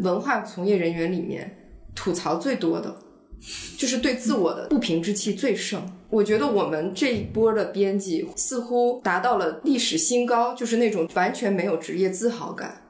[0.02, 1.56] 文化从业人员里面。
[1.96, 2.96] 吐槽最多的，
[3.78, 5.82] 就是对自我的不平之气最盛。
[6.10, 12.84] 我觉得我们这一波的编辑似乎达到了历史新高，就是那种完全没有职业自豪感，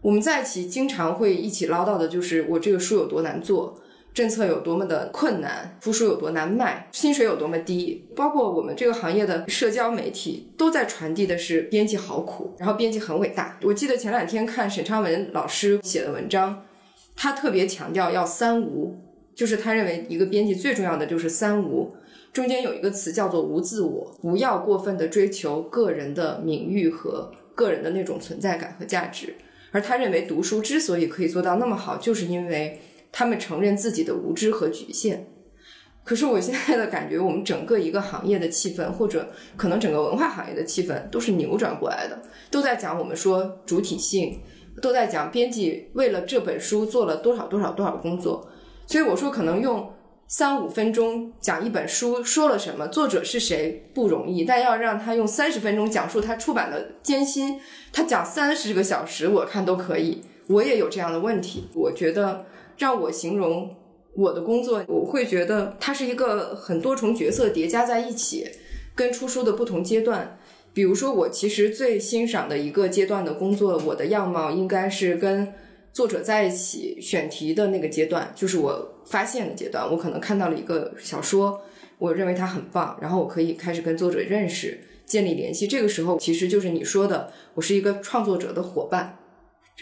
[0.00, 3.78] 我们在一起经常会一起唠叨的就是我这个书有多难做。
[4.14, 13.58] 政策有多么的困难，出书有多难卖，薪水有多么低，包括我们这个行业的社交媒体都在传递的是编辑好苦，然后编辑很伟大。
[13.62, 16.62] 我记得前两天看沈昌文老师写的文章，
[17.16, 18.96] 他特别强调要三无，
[19.34, 21.94] 就是他认为一个编辑最重要的就是三无，
[22.32, 29.34] 中间有一个词叫做无自我，不要过分的追求个人的名誉和个人的那种存在感和价值。
[29.70, 32.80] 而他认为读书之所以可以做到那么好，就是因为。
[33.14, 35.26] 他们承认自己的无知和局限，
[36.02, 44.40] 可是我现在的感觉，我们整个一个行业的气氛，或者可能整个文化行业的气氛，都是扭转过来的，都在讲我们说主体性，
[44.80, 48.48] 都在讲编辑为了这本书做了多少多少多少工作。
[48.86, 49.92] 所以我说，可能用
[50.28, 57.60] 三五分钟讲一本书说了什么，作者是谁不容易，但要让他用三十分钟讲述他出版的艰辛，
[57.92, 60.22] 他讲三十个小时，我看都可以。
[60.48, 62.46] 我也有这样的问题，我觉得。
[62.78, 63.76] 让我形容
[64.14, 68.48] 我的工作，我会觉得它是一个很多重角色叠加在一起，
[68.96, 70.38] 跟出书的不同阶段。
[70.74, 75.52] 比如说，我其实最欣赏的一个阶段的工作，我的样貌应该是跟
[75.92, 79.86] 作者在一起选题的那个阶段，就是我发现的阶段。
[79.90, 81.60] 我可能看到了一个小说，
[81.98, 85.66] 我认为它很棒，然后我可以开始跟作者认识、建立联系。
[85.66, 89.18] 这个时候，其实就是你说的，我是一个创作者的伙伴。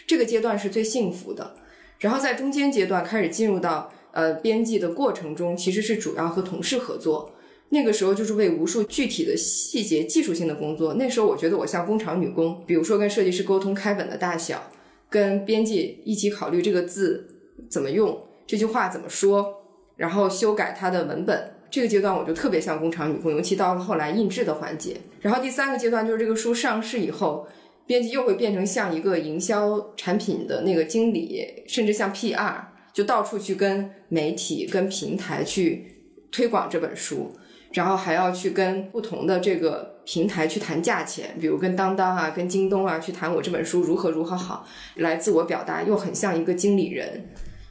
[0.09, 1.55] 这个阶段是最幸福的。
[2.01, 7.33] 然后在中间阶段开始进入到呃编辑的过程中，其实是主要和同事合作。
[7.71, 10.95] 那个时候就是为无数具体的细节、技术性的工作。
[10.95, 14.71] 那时候我觉得我像工厂女工，比如说跟设计师沟通开本的大小，
[15.09, 17.27] 跟编辑一起考虑这个字
[17.69, 19.65] 怎么用，这句话怎么说，
[19.97, 21.55] 然后修改它的文本。
[21.71, 24.97] 这个阶段我就特别像工厂女工，尤其到了后来印制的环节。
[25.21, 27.47] 然后第三个阶段就是这个书上市以后。
[27.87, 32.55] 编辑又会变成像一个营销产品的那个经理，甚至像 PR，
[32.93, 37.33] 就到处去跟媒体、跟平台去推广这本书，
[37.73, 47.29] 然后还要去跟不同的这个平台去谈价钱，比如跟当当啊、跟京东啊去谈我这本书如何如何好，来自我表达，又很像一个经理人，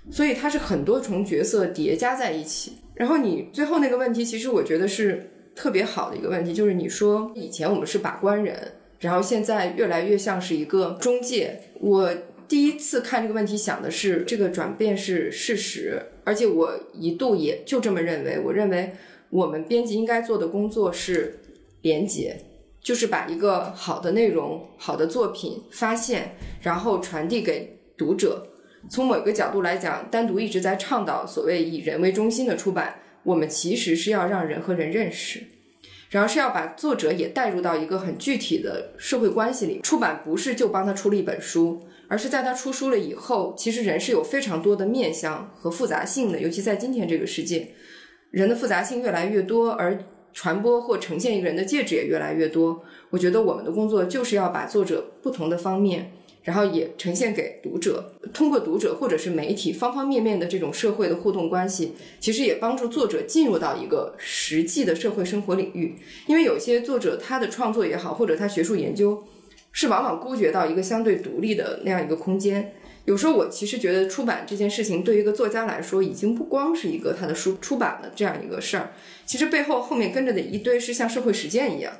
[0.09, 2.77] 所以它是很多重角色叠加在一起。
[2.95, 8.73] 然后你最后那个问题，其实我觉得是特别好的一个问题，就是你说以前我们是把关人。
[8.99, 11.57] 然后现在越来越像是一个中介。
[11.79, 12.13] 我
[12.49, 18.37] 第一次看这个问题，想的是这个转变是事实，而且我一度也就这么认为。
[18.43, 18.93] 我认为
[19.29, 21.39] 我们编辑应该做的工作是
[21.81, 22.37] 连接，
[22.81, 28.47] 就是把一个好的内容、好的作品发现，然后传递给读者。
[28.89, 35.43] 从某个角度来讲，单独一直在倡导所谓以人为中心的出版，我们其实是要让人和人认识。
[36.09, 39.79] 然后是要把作者也带入到一个很具体的社会关系里。
[39.83, 46.39] 出版不是就帮他出了一本书，而是在他出书了以后，其实人是有非常多的面相和复杂性的。
[46.39, 47.75] 尤其在今天这个世界，
[48.31, 52.83] 人的复杂性越来越多，而传播或呈现一个人的介质也越来越多。
[53.09, 56.11] 我觉得我们的工作就是要把作者不同的方面。
[56.41, 65.97] 然后也呈现给读者，通过读者或者是媒体方方面面的这种社会的互动关系，其实也帮助作者进入到一个实际的社会生活领域。
[66.27, 69.21] 因为有些作者他的创作也好，或者他学术研究，
[69.73, 72.73] 是往往孤绝到一个相对独立的那样一个空间。
[73.09, 78.91] 有时候我其实觉得出版这件事情对于一个作家来说，已经不光是一个他的书出版的这样一个事儿，
[79.25, 81.91] 其实背后后面跟着的一堆是像社会实践一样。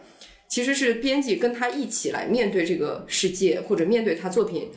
[0.48, 4.70] 其实是编辑跟他一起来面对这个世界，或者面对他作品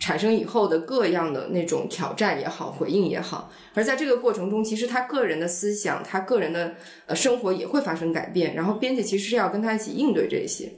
[0.00, 3.52] 产生以后的各样的那种挑战也好，回应也好。
[3.74, 6.74] 而在这个过程中，其实他个人的思想，他个人的
[7.06, 8.56] 呃生活也会发生改变。
[8.56, 10.68] 然后编辑其实是要跟他一起应对这些。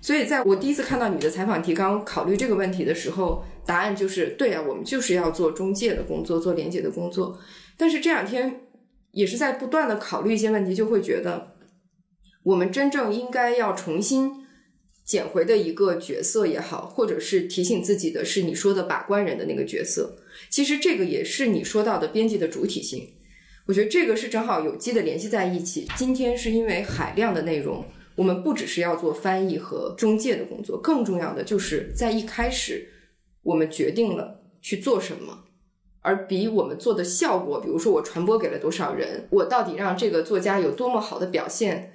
[0.00, 7.38] 所以在我第一次看到你的采访提纲考虑这个问题的时候，答案就是对啊，我们就是要做中介的工作，做连接的工作。
[7.76, 8.60] 但是这两天
[9.12, 11.54] 也是在不断的考虑一些问题，就会觉得。
[12.42, 14.44] 我们真正应该要重新
[15.02, 20.18] 捡回的一个角色也好，或者是提醒自己的是你说的把关人的那个角色。
[20.50, 23.14] 其实这个也是你说到的编辑的主体性。
[23.66, 25.88] 我觉得这个是正好有机的联系在一起。
[25.96, 27.82] 今天是因为海量的内容，
[28.16, 32.88] 我们不只是要做翻译和中介的工作，更重要的就是在一开始
[33.42, 35.44] 我们决定了去做什么，
[36.00, 41.90] 而比我们做的效果，比如说我传播给了多少人，我到底让这个作家有多么好的表现。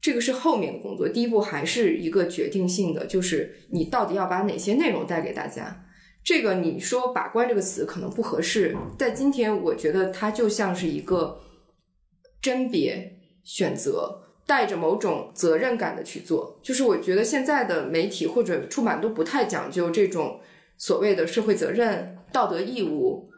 [0.00, 5.86] 这个是后面的工作，第一步还是一个决定性的，就是你到底要把哪些内容带给大家。
[6.22, 11.40] 这个你说“把关”这个词可能不合适，在今天我觉得它就像是一个
[12.42, 16.58] 甄别、选择，带着某种责任感的去做。
[16.62, 20.40] 就是我觉得现在的媒体或者出版都不太讲究这种
[20.76, 23.30] 所谓的社会责任、道德义务。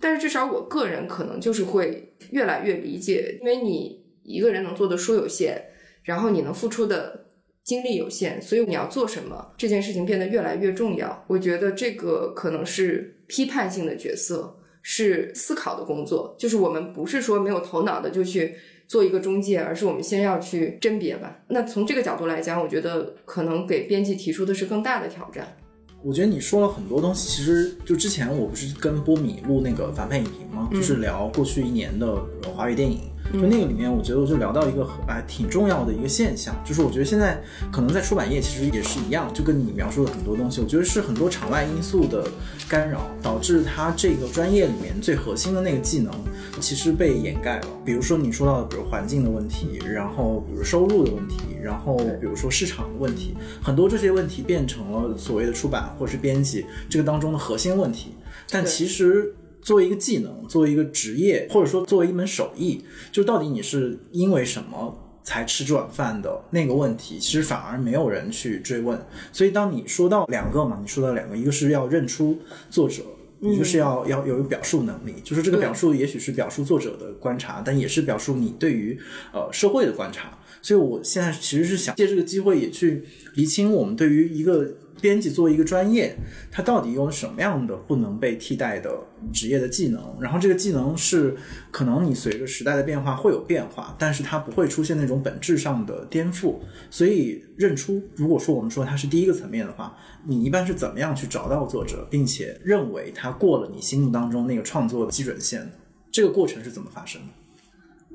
[0.00, 5.62] 但是至少我个人可能就是会越来越理解，因为你一个人能做的书有限，
[6.02, 7.26] 然后你能付出的
[7.62, 11.24] 精力有限，所以你要做什么这件事情变得越来越重要。
[11.28, 18.56] 我觉得这个可能是批判性的角色，是思考的工作，就是我们不是说没有头脑的就去
[18.86, 21.38] 做一个中介，而是我们先要去甄别吧。
[21.48, 25.56] 那从这个角度来讲，我觉得可能给编辑提出的是更大的挑战。
[26.02, 30.68] 我觉得你说了很多东西，其实就之前我不是跟波米录那个反派影评吗？
[30.72, 32.14] 就是聊过去一年的
[32.54, 33.00] 华语电影。
[33.32, 42.26] 就那个里面，我觉得我就聊到一个哎挺重要的一个现象，就是我觉得现在可能在出版业其实也是一样，就跟你描述的很多东西，我觉得是很多场外因素的
[42.68, 46.12] 干扰，导致它这个专业里面最核心的那个技能
[46.60, 47.66] 其实被掩盖了。
[47.84, 58.14] 比如说你说到的，比如环境的问题，然后比如收入的问题，然后比如说市场的问题，很多这些问题变成了所谓的出版或是编辑这个当中的核心问题，
[58.50, 59.34] 但其实。
[59.66, 68.96] 作为一个技能，作为一个职业，或者说作为一门手艺，就到底你是因为什么才吃这碗饭的那个问题，其实反而没有人去追问。
[69.32, 72.38] 所以当你说到两个嘛，你说到两个，一个是要认出
[72.70, 73.02] 作者，
[73.40, 78.96] 一个是要要有表述能力，就是这个表述也许是表述作者的观察，但也是表述你对于
[79.32, 80.38] 呃社会的观察。
[80.62, 83.02] 所以我现在其实是想借这个机会也去
[83.34, 84.76] 厘清我们对于一个。
[85.00, 86.16] 编辑作为一个专业，
[86.50, 88.90] 它到底有什么样的不能被替代的
[89.32, 90.16] 职业的技能？
[90.20, 91.36] 然后这个技能是
[91.70, 96.56] 可能你随着时代的变化会有变化，但是它不会出现那种本质上的颠覆。
[96.90, 105.70] 所以认出，如果说我们说它是第一个层面的话，你一般是怎么样去找到作者，并且认为他过了你心目当中那个创作基准线？
[106.10, 107.28] 这个过程是怎么发生的？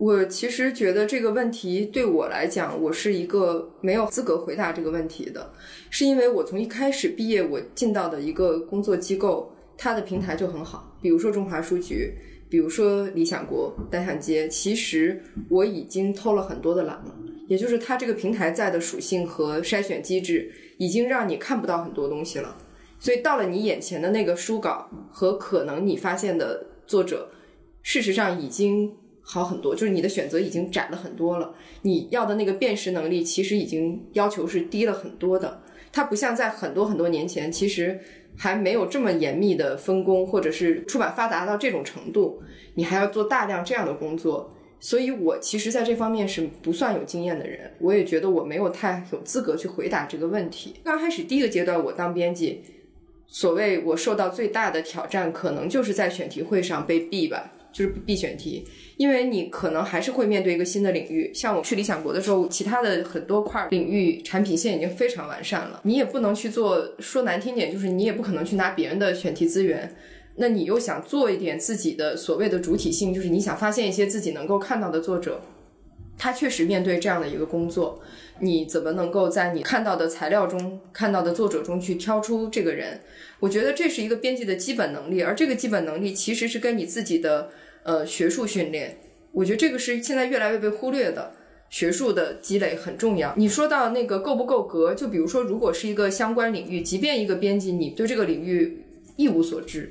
[0.02, 5.54] 我其实觉得这个问题对我来讲，我是一个没有资格回答这个问题的，
[5.92, 12.16] 是因为我从一开始毕业，我进到的一个工作机构，它的平台就很好，比如说中华书局，
[12.50, 17.16] 比如说理想国、单向街，其实我已经偷了很多的懒了，
[17.48, 22.58] 也就是它这个平台在的属性和筛选机制，已经让你看不到很多东西了，
[22.98, 27.30] 所以到了你眼前的那个书稿和可能你发现的作者，
[27.84, 28.92] 事实上已经。
[29.34, 31.56] 好很多，就是你的选择已经窄了很多了。
[31.84, 35.62] 你要的那个辨识能力，其实已经要求是低了很多的。
[35.94, 37.98] 它不像在很多很多年前，其实
[38.36, 42.44] 还没有这么严密的分工，或者是出版发达到这种程度，
[42.76, 44.54] 你还要做大量这样的工作。
[44.82, 50.76] 所以我其实在这方面是不算有经验的人，我也觉得我没有太有资格去回答这个问题。
[50.84, 52.64] 刚开始第一个阶段，我当编辑，
[53.28, 57.54] 所谓我受到最大的挑战，可能就是在选题会上被毙吧。
[57.72, 58.66] 就是必选题，
[58.98, 61.32] 因为你可能还是会面对一个新的领域。
[61.34, 66.96] 像我去理想国的时候，其他的很多块领域产品线已经非常完善了，你也不能去做。
[67.00, 69.96] 说难听点，就是你也不可能去拿别人的选题资源。
[70.36, 75.42] 那你又想做一点自己的所谓的主体性，就是你想发现一些自己能够看到的作者，
[76.18, 78.00] 他确实面对这样的一个工作，
[78.42, 83.02] 你怎么能够在你看到的材料中、看到的作者中去挑出这个人？
[83.40, 87.50] 我觉得这是一个编辑的基本能力，而这个基本能力其实是跟你自己的
[87.84, 88.98] 呃学术训练，
[89.32, 91.32] 我觉得这个是现在越来越被忽略的，
[91.70, 93.34] 学术的积累很重要。
[93.38, 98.84] 你说到那个够不够格，就比如说，如果是一个相关领域，即便一个编辑你对这个领域
[99.16, 99.90] 一无所知，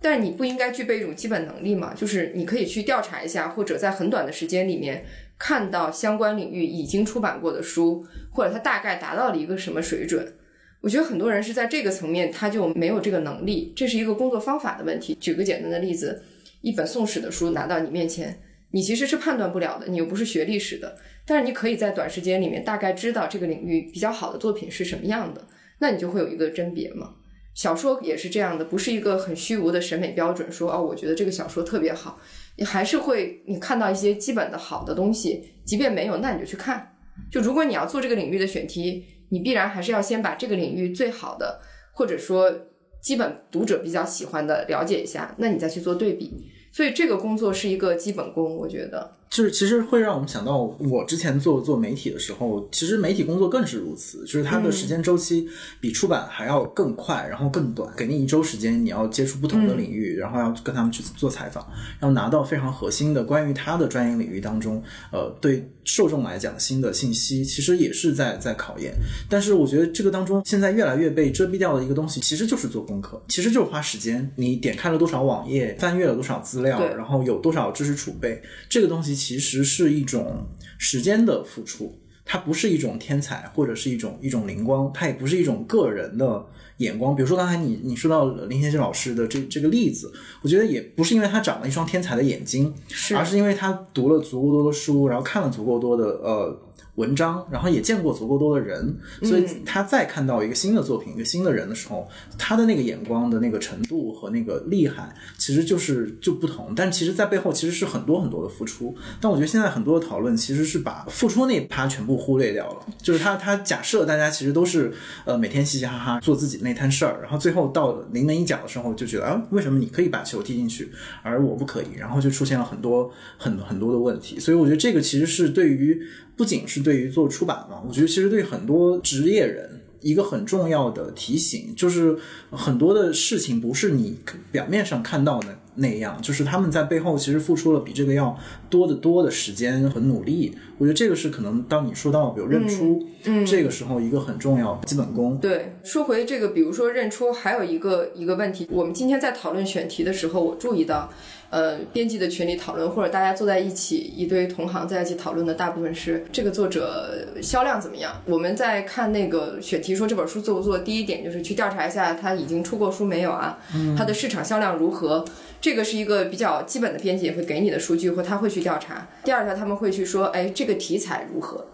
[0.00, 1.94] 但你不应该具备一种基本能力吗？
[1.94, 5.04] 就是你可以去调查一下，或者在很短的时间里面
[5.42, 10.34] 看到相关领域已经出版过的书，或者它大概达到了一个什么水准。
[10.80, 15.16] 我觉得很多人是在这个层面，他就没有这个能力，这是一个工作方法的问题。
[15.18, 16.22] 举个简单的例子，
[16.60, 18.40] 一本宋史的书拿到你面前，
[18.70, 25.44] 你其实是判断不了的，你又不是学历史的，但是你可以在短时间里面大概知道这个领域比较好的作品是什么样的，
[25.80, 27.14] 那你就会有一个甄别嘛。
[27.52, 32.20] 小说也是这样的，不是一个很虚无的审美标准，说哦，我觉得这个小说特别好，
[32.56, 36.96] 你还是会你看到一些基本的好的东西，即便没有，那你就去看。
[37.30, 39.04] 就如果你要做这个领域的选题。
[39.32, 41.58] 你必然还是要先把这个领域最好的，
[41.94, 42.54] 或者说
[43.00, 46.50] 基本读者比较喜欢的了解一下，那你再去做对比。
[46.70, 49.16] 所以这个工作是一个基本功，我觉得。
[49.32, 55.48] 就是其实会让我们想到，我之前做做媒体的时候，其实媒体工作更是如此，就是它的时间周期
[55.80, 57.90] 比出版还要更快，然后更短。
[57.96, 61.66] 给你一周时间，你要接触不同的领域，然后要跟他们去做采访，
[62.02, 68.92] 要拿到非常核心的关于他的专业领域当中，呃，对受众来讲新的信息，其实也是在在考验。
[69.28, 74.28] 但是我觉得这个当中现在越来越被遮蔽掉的一个东西，其实就是做功课，其实就是花时间。
[74.36, 79.12] 你点开了多少网页，翻阅了多少资料，然后有多少知识储备，这个东西。
[79.22, 81.96] 其实是一种时间的付出，
[82.32, 86.46] 它不是一种天才或者是一种一种灵光，它也不是一种个人的
[86.78, 87.14] 眼光。
[87.14, 90.10] 比如说刚才你你说到林先生老师的这这个例子，
[90.40, 96.58] 我觉得也不是因为他长了一双天才的眼睛，是而是因为他读了足够多的书，然后看了足够多的呃。
[96.96, 106.74] 文章，然后也见过足够多的人，所以他再看到一个新的作品、一个新的人的时候，他的那个眼光的那个程度和那个厉害，其实就是就不同。
[106.76, 108.94] 但其实，在背后其实是很多很多的付出。
[109.20, 114.92] 但我觉得现在很多的讨论其实是把付出那趴全部忽略掉了，就是他他假设大家其实都是
[115.24, 121.86] 呃每天嘻嘻哈哈做自己那摊事儿，然后最后到临门一脚的时候就觉得啊，为什么你可以把球踢进去，而我不可以？
[121.96, 124.38] 然后就出现了很多很很多的问题。
[124.38, 126.02] 所以我觉得这个其实是对于。
[126.42, 132.16] 不仅是对于做出版嘛，我觉得其实对很多职业人一个很重要的提醒，就是
[132.50, 134.18] 很多的事情不是你
[134.50, 138.36] 表面上看到的那样，就是他们在背后其实付出了比这个要
[138.68, 140.52] 多得多的时间和努力。
[140.78, 145.38] 我觉得这个是可能当你说到比如认出，嗯，这个时候一个很重要的基本功。
[145.38, 151.08] 对，说回这个，比如说认出，还有一个一个问题，我们今天在讨论选题的时候，我注意到。
[151.52, 158.10] 呃，编辑的群里讨论，或者大家坐在一起，一堆同行在一起讨论的，大部分是这个作者销量怎么样。
[158.24, 163.58] 我们在看那个选题，说这本书做不做，第一点就是去调查一下他已经出过书没有啊，
[163.98, 165.22] 他的市场销量如何，
[165.60, 169.06] 这个是一个比较基本的编辑也会给你的数据，或他会去调查。
[169.22, 171.66] 第二条，他们会去说，哎，这个题材如何？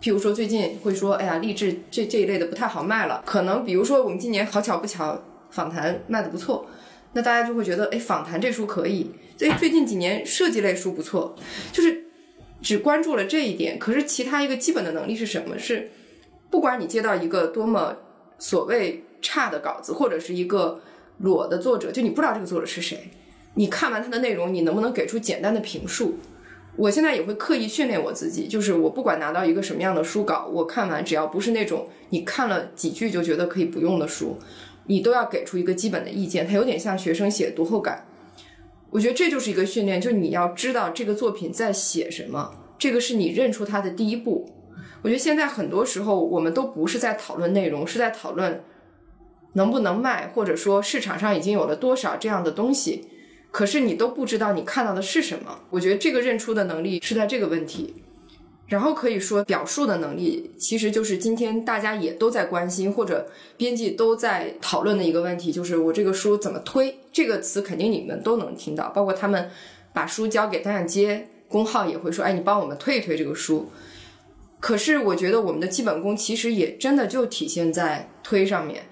[0.00, 5.20] 譬如说最近会说，哎呀，励志这这一类的不太好卖了，可能比如说我们今年好巧不巧，
[5.50, 6.64] 访谈卖的不错。
[7.16, 9.10] 那大家就会觉得，哎，访谈这书可以。
[9.38, 11.34] 所以最近几年设计类书不错，
[11.72, 12.04] 就是
[12.60, 13.78] 只关注了这一点。
[13.78, 15.58] 可是其他一个基本的能力是什么？
[15.58, 15.90] 是
[16.50, 17.96] 不管你接到一个多么
[18.38, 20.82] 所谓差的稿子，或者是一个
[21.20, 23.08] 裸的作者，就你不知道这个作者是谁，
[23.54, 26.18] 你看完他的内容，你能不能给出简单的评述？
[26.76, 34.38] 我现在也会刻意训练我自己，就是我不管拿到一个什么样的书稿，我看完只要不是那种你看了几句就觉得可以不用的书。
[34.86, 38.06] 你都要给出一个基本的意见，它有点像学生写读后感。
[38.90, 44.52] 我觉得这就是一个训练，就你要知道这个作品在写什么，这个是你认出它的第一步。
[45.02, 48.62] 我觉得现在很多时候我们都不是在讨论内容，是在讨论
[49.52, 53.04] 能不能卖，或者说市场上已经有了多少这样的东西，
[53.50, 55.60] 可是你都不知道你看到的是什么。
[55.70, 57.94] 我觉得这个认出的能力是在这个问题。
[58.68, 66.98] 然后可以说，表述的能力其实就是今天大家也都在关心，或者编辑都在讨论的一个问题，就是我这个书怎么推？
[67.12, 69.48] 这个词肯定你们都能听到，包括他们
[69.92, 73.70] 把书交给单向街公号也会说，哎，你帮我们推一推这个书。
[74.58, 78.86] 可是我觉得我们的基本功其实也真的就体现在推上面。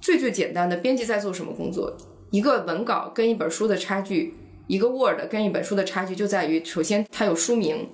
[0.00, 1.96] 最最简单的，编辑在做什么工作？
[2.30, 4.34] 一个文稿跟一本书的差距，
[4.68, 7.88] 一个 Word 跟一本书的差距就在于，首先它有书名。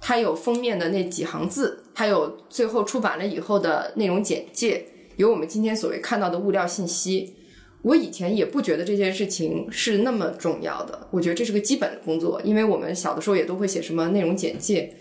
[0.00, 4.86] 它有封面的那几行字，还有最后出版了以后的内容简介，
[5.16, 7.34] 有我们今天所谓看到的物料信息。
[7.82, 14.96] 我以前也不觉得这件事情是那么重要的，我觉得这是个基本的工作，因为我们小的时候也都会写什么内容简介。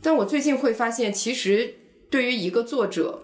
[0.00, 1.74] 但我最近会发现，其实
[2.08, 3.20] 对于一个作者。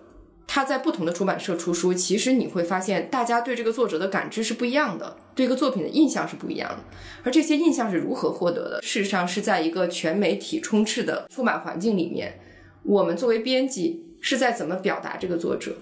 [0.46, 6.78] 他在不同的出版社出书，其实你会发现，大家对这个作者的感知是不一样的，对一个作品的印象是不一样的。
[7.22, 8.82] 而这些印象是如何获得的？
[8.82, 12.40] 事实上是在一个全媒体充斥的出版环境里面，
[12.82, 15.76] 我们作为编辑是在怎么表达这个作者？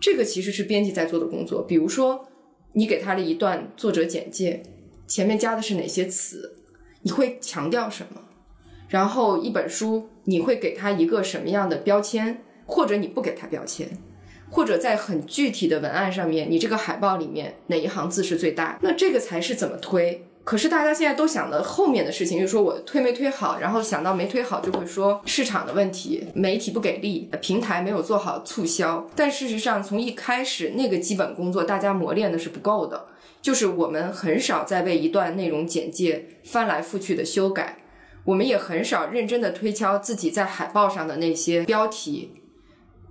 [0.00, 1.62] 这个其实是编辑在做的工作。
[1.62, 2.28] 比如说，
[2.72, 4.62] 你给他了一段作者简介，
[5.06, 6.56] 前面加的是哪些词？
[7.02, 8.22] 你会强调什么？
[8.88, 12.42] 然后一本书你会给他一个什么样的标签？
[12.68, 13.88] 或者你不给他标签？
[14.50, 18.78] 或者在很具体的文案上面，你这个海报里面哪一行字是最大？
[18.82, 20.24] 那这个才是怎么推？
[20.44, 29.06] 可是大家现在都想的后面的事情，就是说我推没推好，然后想到没推好就会说市场的问题，媒体不给力，平台没有做好促销。
[29.14, 33.08] 但事实上，从一开始那个基本工作，大家磨练的是不够的，
[33.42, 37.76] 就是我们很少在为一段内容简介翻来覆去的修改，
[38.24, 42.32] 我们也很少认真的推敲自己在海报上的那些标题。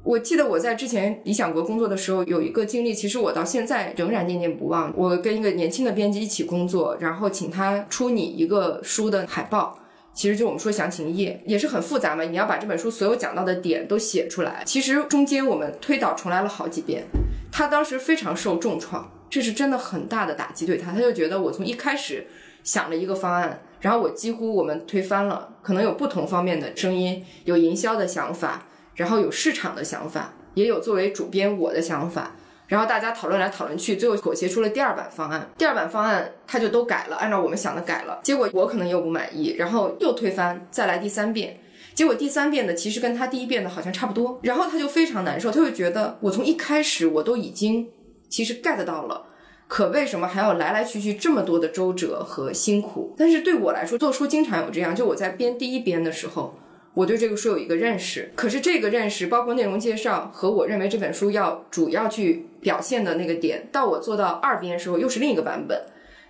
[0.08, 4.93] 我记得我在之前理想国工作的时候，有一个经历，其实我到现在仍然念念不忘。
[4.95, 9.78] 我跟一个年轻的编辑一起工作，然后请他出你一个书的海报，
[10.14, 12.24] 其实就我们说详情页，也是很复杂嘛。
[12.24, 14.64] 你要把这本书所有讲到的点都写出来。
[14.66, 17.03] 其实中间我们推倒重来了好几遍，
[17.51, 20.93] 他当时非常受重创，这是真的很大的打击对他。
[20.93, 22.28] 他就觉得我从一开始
[22.64, 28.68] 想了一个方案，然后我几乎我们推翻了，可能有不同方面的声音，有营销的想法。
[28.97, 32.35] 然后有市场的想法，也有作为主编我的想法，
[32.67, 35.49] 然后大家讨论来讨论去，最后妥协出了第二版方案。
[35.57, 38.19] 第二版方案他就都改了，按照我们想的改了。
[38.21, 41.61] 结果我可能又不满意，然后又推翻，再来第三遍。
[41.93, 47.87] 结果第三遍的其实跟他第一遍的好像差不多，然后他就非常难受，他就觉得我从一开始我都已经
[48.29, 49.25] 其实 get 到了。
[49.67, 53.13] 可为什么还要来来去去这么多的周折和辛苦？
[53.17, 54.95] 但是对我来说，做书经常有这样。
[54.95, 56.57] 就我在编第一编的时候，
[56.97, 65.79] 我对这个书有一个认识，可是这个认识包括内容介绍和我认为这本书要主要去表现的那个点，到我做到二编的时候又是另一个版本。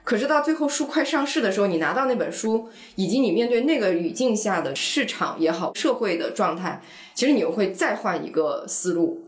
[0.03, 6.82] 可是到最后书快上市的时候，你拿到那本书，以及你面对那个语境下的市场也好、社会的状态，
[7.13, 9.24] 其实你又会再换一个思路。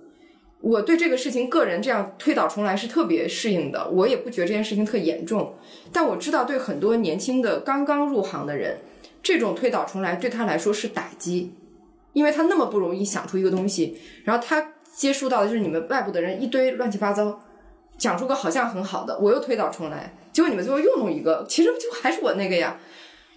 [0.60, 5.54] 我对这个事情个人这样推倒重来是特别适应的，我也不觉得这件事情特严重。
[5.94, 8.80] 但我知道对很多年轻的刚刚入行的人，
[9.22, 11.54] 这种推倒重来对他来说是打击，
[12.14, 17.40] 因为他那么不容易想出一个东西，然后他接触到的就是你们外部的人一堆乱七八糟，
[17.98, 22.80] 讲出个好像很好的，我又推倒重来，结果你们最后又弄一个，其实就还是我那个呀。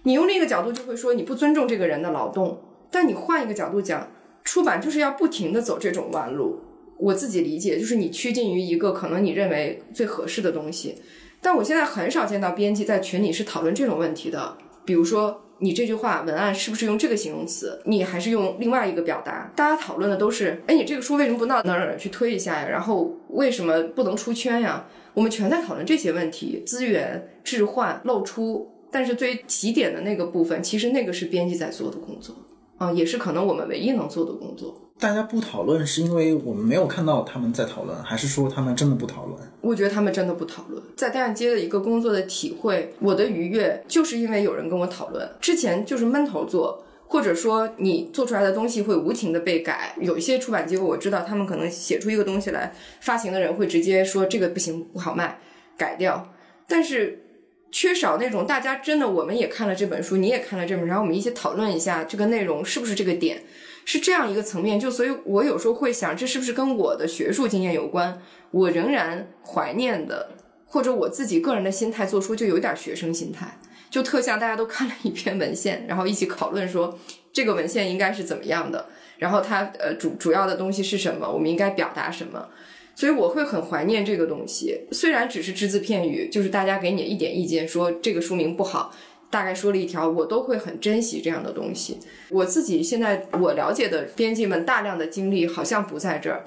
[0.03, 2.61] 你用另一个角度就会说你不尊重这个人的劳动，
[2.91, 4.11] 但你换一个角度讲，
[4.43, 6.59] 出版就是要不停的走这种弯路。
[6.97, 11.01] 我自己理解，就是你趋近于一个可能你认为最合适的东西，
[11.41, 14.57] 但我现在很少见到编辑在群里是讨论这种问题的。
[14.85, 19.49] 比如说，你这句话文案是不是用这个形容词，你还是用另外一个表达？
[19.55, 22.67] 大家讨论的都是，哎，你这个书为什么不到哪儿哪儿去推一下呀？
[22.67, 24.85] 然后为什么不能出圈呀？
[25.13, 32.35] 我们全在讨论这些问题，资源置换露出，但是最起点的那个部分，其实那个是编辑在做的工作，
[32.77, 34.82] 啊，也是可能我们唯一能做的工作。
[34.99, 39.37] 大家不讨论，是因为我们没有看到他们在讨论，还是说他们真的不讨论？
[39.59, 40.81] 我觉得他们真的不讨论。
[40.95, 45.29] 在单向街的一个工作的体会，我的愉悦就是因为有人跟我讨论。
[45.41, 49.93] 之前就是闷头做，或者说你做出来的东西会无情的被改。
[49.99, 55.37] 有一些出版机构我知道，他们可能写出一个东西来，发行的人会直接说这个不行，不好卖，
[55.75, 56.31] 改掉。
[56.65, 57.25] 但是
[57.71, 63.43] 缺少那种大家真的，我们也看了这本书，你也看了这本，然后我们一起讨论一下这个内容是不是这个点。
[63.85, 68.21] 是这样一个层面，就所以，我有时候会想，这是不是跟我的学术经验有关？
[68.51, 70.31] 我仍然怀念的，
[70.65, 73.59] 或者我自己个人的心态，做出就有点学生心态，
[73.89, 76.97] 就特像大家都看了一篇文献，然后一起讨论说
[77.31, 78.85] 这个文献应该是怎么样的，
[79.17, 82.47] 然后它呃主主要的东西是什么，我们应该表达什么。
[82.95, 88.93] 所以我会很怀念这个东西，虽然只是只字片语，就是大家给你一点意见，说这个书名不好。
[89.33, 91.97] 大概说了一条，我都会很珍惜这样的东西。
[92.29, 96.43] 我自己现在我了解的编辑们大量的精力好像不在这儿，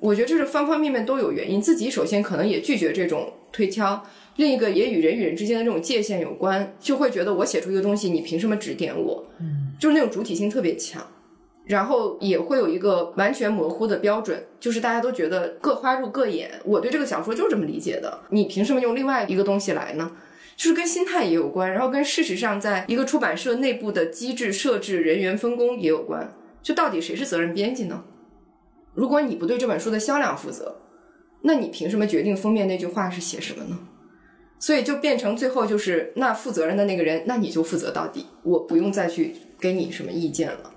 [0.00, 1.62] 我觉得这是方方面面都有原因。
[1.62, 4.04] 自己首先可能也拒绝这种推敲，
[4.34, 9.24] 另一个也与人与人之间的这种界限有关，就会觉得我写出一个东西，你凭什么指点我？
[9.38, 11.06] 嗯，就是那种主体性特别强，
[11.66, 16.50] 然后也会有一个完全模糊的标准，就是大家都觉得各花入各眼。
[16.64, 20.10] 我对这个小说就是这么理解的，你凭什么用另外一个东西来呢？
[20.56, 26.34] 就是跟心态也有关，然后跟事实上在一个出版社内部的机制设置、人员分工也有关。
[26.62, 28.04] 就到底谁是责任编辑呢？
[28.94, 30.76] 如果你不对这本书的销量负责，
[31.42, 33.78] 那你凭什么决定封面那句话是写什么呢？
[34.58, 40.72] 所以就变成最后就是那负责任的那个人，那你就负责到底，我不用再去给你什么意见了。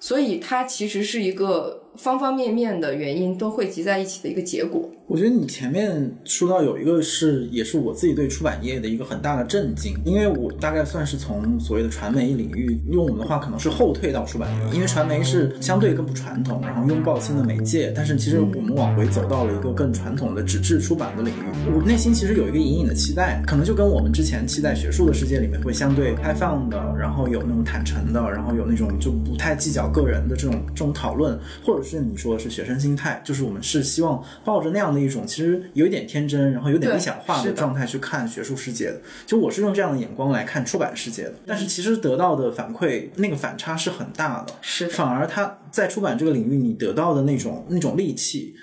[0.00, 4.88] 所以它其实是一个方方面面的原因都汇集在一起的一个结果。
[5.06, 21.74] 我觉得你前面说到有一个是，也是我自己对出版业的一个很大的震惊，因为我大概算是从所谓的传媒领域，用我们的话可能是后退到出版业，因为传媒是相对更不传统，然后拥抱新的媒介，但是其实我们往回走到了一个更传统的纸质出版的领域。
[21.74, 35.00] 我内心其实有一个隐隐的期待，可能就跟我们之前期待学术的世界里面会相对开放的，然后有那种坦诚的，然后有那种就不太计较个人的这种这种讨论，或者是你说的是学生心态，就是我们是希望抱着那样的。
[35.00, 48.54] 一种其实有一点天真，然后有点理想化的状态去看学术世界的，就我是用这样的眼光来看出版世界的，但是其实得到的反馈那个反差是很大的，是反而他在出版这个领域你得到的那种那种戾气。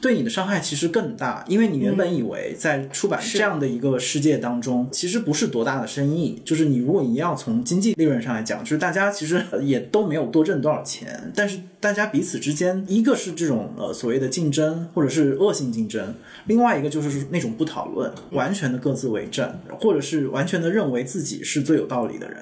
[0.00, 6.40] 对你的伤害其实更大，因为你原本以为在出版这样的一个世界当中，其实不是多大的生意。
[6.46, 16.14] 就是你如果你要从经济利润上来讲，就是大家其实也都没有多挣多少钱，但是大家彼此之间，一个是这种呃所谓的竞争，或者是恶性竞争，
[16.46, 22.38] 另外一个就是那种不讨论，完全的各自为政，或者是完全的认为自己是最有道理的人。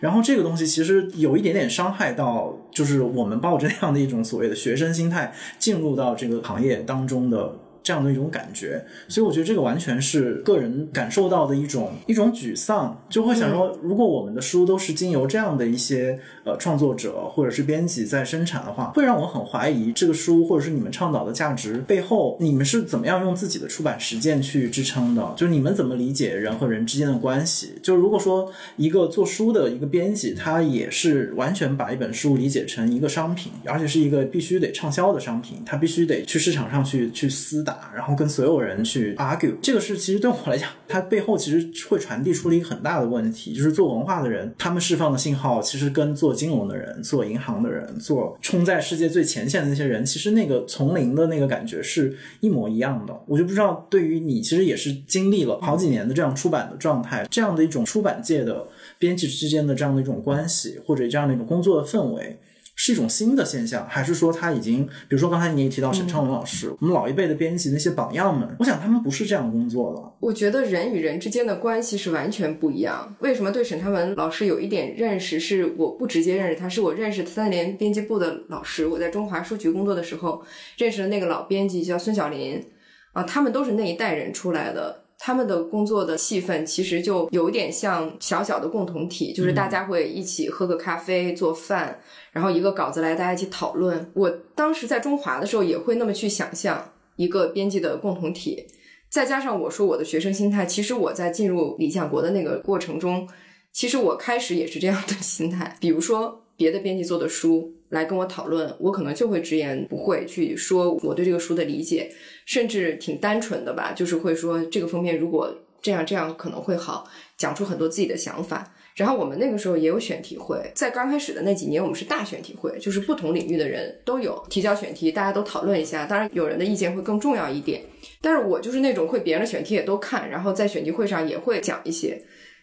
[0.00, 8.84] 然后这个东西其实有一点点伤害到，就是我们抱着那样的一种所谓的学生心态进入到这个行业当中的这样的一种感觉。
[9.08, 25.34] 所以我觉得这个完全是个人感受到的一种一种沮丧，就会想说，如果我们的书都是经由这样的一些呃创作者或者是编辑在生产的话，会让我很怀疑这个书或者是你们倡导的价值背后，你们是怎么样用自己的出版实践去支撑的？
[25.36, 27.74] 就是你们怎么理解人和人之间的关系？
[27.82, 39.54] 就如果说一个做书的一个编辑，他也是完全把一本书理解成一个商品，而且是一个必须得畅销的商品，他必须得去市场上去去撕打，然后跟所有人去 argue。
[39.60, 53.14] 这个是其实对我来讲，它背后其实会传递出了一个很大的问题，就是做文化的人，他们释放的信号其实跟做金融的人、做银行的人、做冲在世界最前线的那些人，其实那个从零的那个感觉是一模一样的。
[53.26, 58.66] 我就不知道，对于你，其实也是经历了好几年的这样出版的状态，这样的一种出版界的
[58.98, 62.38] 编辑之间的这样的一种关系，或者这样的一种工作的氛围。
[62.82, 70.12] 是一种新的现象，还是说他已经，比如说刚才你也提到沈昌文老师，我们老一辈的编辑那些榜样们，我想他们不是这样工作的。
[70.18, 73.14] 我觉得人与人之间的关系是完全不一样。
[73.20, 75.38] 为什么对沈昌文老师有一点认识？
[75.38, 78.86] 是我不直接认识他，是我认识三联编辑部的老师。
[78.86, 80.42] 我在中华书局工作的时候，
[80.78, 82.64] 认识的那个老编辑叫孙小林，
[83.12, 85.04] 啊，他们都是那一代人出来的。
[85.22, 92.00] 他们的工作的气氛其实就有点像小小的共同体，就是大家会一起喝个咖啡、做饭，
[92.32, 94.10] 然后一个稿子来大家一起讨论。
[94.14, 98.66] 我当时在中华的时候也会那么去想象一个编辑的共同体，
[99.10, 103.28] 再加上我说我的学生心态，其实我在进入理想国的那个过程中，
[103.72, 105.76] 其实我开始也是这样的心态。
[105.78, 112.12] 比如说别的编辑做的书来跟我讨论，我可能就会直言不讳去说我对这个书的理解。
[112.44, 117.08] 甚至挺单纯的吧，就是会说这个封面如果这样这样可能会好，
[117.38, 118.74] 讲出很多自己的想法。
[118.94, 126.04] 然后我们那个时候也有选题会，在刚开始的那几年，我们是大选题会，就是不同领域的人都有提交选题，大家都讨论一下。
[126.04, 127.82] 当然有人的意见会更重要一点，
[128.20, 132.20] 但是我就是那种会别人的选题也都看，然后在选题会上也会讲一些。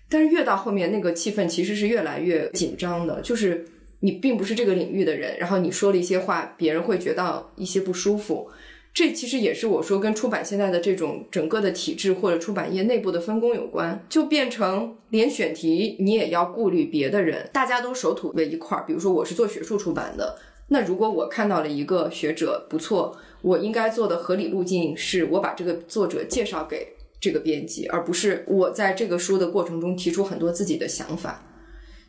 [0.10, 3.66] 但是越到后面，那个气氛其实是越来越紧张的，就是
[4.00, 8.50] 你并不是这个领域的人，然后你说了一些话，别人会觉得一些不舒服。
[8.94, 18.84] 这其实也是我说跟出版现在的这种整个的体制或者出版业内部的分工有关，就变成连选题你也要顾虑别的人，大家都守土为一块儿。
[18.88, 20.40] 比如说我是做学术出版的，
[20.70, 31.44] 那如果我看到了一个学者不错，我应该做的合理路径是我把这个作者介绍给这个编辑，而不是我在这个书的过程中提出很多自己的想法。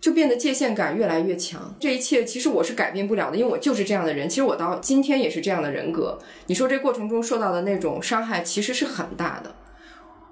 [0.00, 4.28] 就变得界限感越来越强，这一切其实我是改变不了的，因为我就是这样的人。
[4.28, 6.18] 其实我到今天也是这样的人格。
[6.46, 9.56] 你说这过程中受到的那种伤害其实是很大的。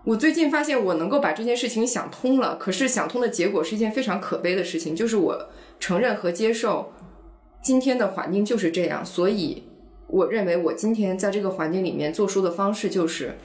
[0.05, 5.49] 我最近发现我能够把这件事情想通了，可是想通的结果是一件非常可悲的事情，就是我
[5.81, 6.93] 承认和接受
[7.61, 9.05] 今天的环境就是这样。
[9.05, 9.65] 所以
[10.07, 13.37] 我认为我今天在这个环境里面做书的方式就是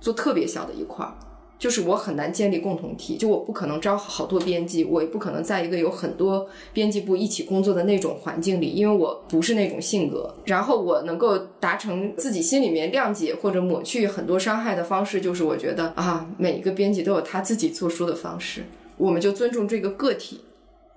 [0.00, 1.18] 做特别小的一块儿。
[1.58, 10.34] 就是我很难建立共同体，就我不可能招好多编辑，我也不可能在一个有很多编辑部一起工作的那种环境里，因为我不是那种性格。
[10.44, 18.64] 然后我能够达成自己心里面谅解或者抹去很多伤害的方式，就是我觉得啊，每一个编辑都有他自己做书的方式，
[18.98, 20.42] 我们就尊重这个个体，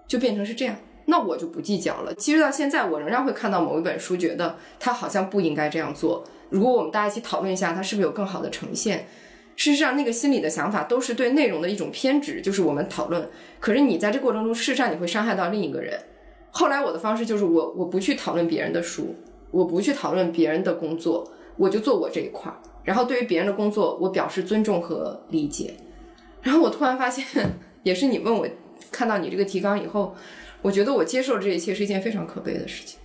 [0.08, 0.76] 就变成是这样。
[1.06, 2.14] 那我就不计较了。
[2.14, 6.24] 其实到现在，我仍然会看到某一本书，觉得他好像不应该这样做。
[6.50, 9.08] 如果我们大家一起讨论一下，它是不是有更好的呈现？
[9.60, 13.30] 事实上，那个心里的想法都是对内容的一种偏执，就是我们讨论。
[13.60, 16.00] 可是你在这过程中，事实上你会伤害到另一个人。
[16.50, 19.14] 后来我的方式就是，我我不去讨论别人的书，
[19.52, 22.58] 我不去讨论别人的工作，我就做我这一块儿。
[22.86, 25.74] 然后对于别人的工作，我表示尊重和理解。
[26.42, 27.26] 然后我突然发现，
[27.84, 28.48] 也是你问我
[28.90, 30.16] 看到你这个提纲以后，
[30.62, 32.98] 我觉得我接受这一切是一件非常可悲的事情。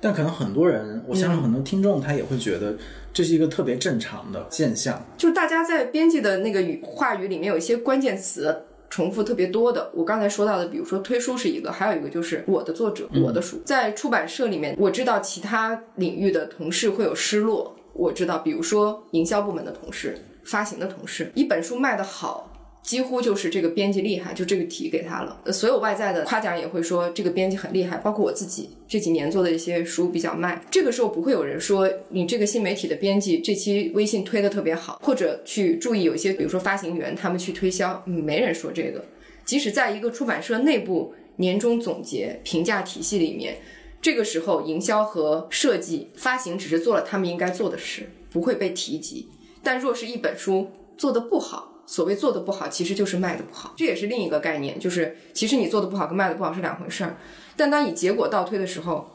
[0.00, 2.76] 但可能很多人，我相信很多听众他也会觉得
[3.12, 5.04] 这是一个特别正常的现象。
[5.16, 9.90] 就是大家在编辑的那个语话语里面有一些关键词重复特别多的。
[9.94, 13.60] 我刚才说到的，比如说推书是一个，还有一个就是我的作者，我的书。
[13.64, 17.76] 在出版社里面，我知道其他领域的同事会有失落。
[17.92, 22.57] 我知道，比如说营销部门的同事、发行的同事，一本书卖得好。
[22.82, 25.52] 几乎就是这个编辑厉害，就这个题给他了。
[25.52, 30.64] 所有外在的夸奖也会说这个编辑很厉害，包括我自己这几年做的一些书比较卖。
[30.70, 39.04] 这个时候不会有人说你这个新媒体的编辑这期微信推的特别好，或者去注意有一些比如说发行员他们去推销，没人说这个。
[39.44, 43.58] 即使在一个出版社内部年终总结评价体系里面，
[44.00, 49.28] 这个时候营销和设计发行只是做了他们应该做的事，不会被提及。
[49.62, 54.78] 但若是一本书做的不好，所谓做的不好，其实就是卖的不好，这也是另一个概念。
[54.78, 57.16] 就是其实你做的不好跟卖的不好是两回事儿。
[57.56, 59.08] 但当以结果倒推的时候，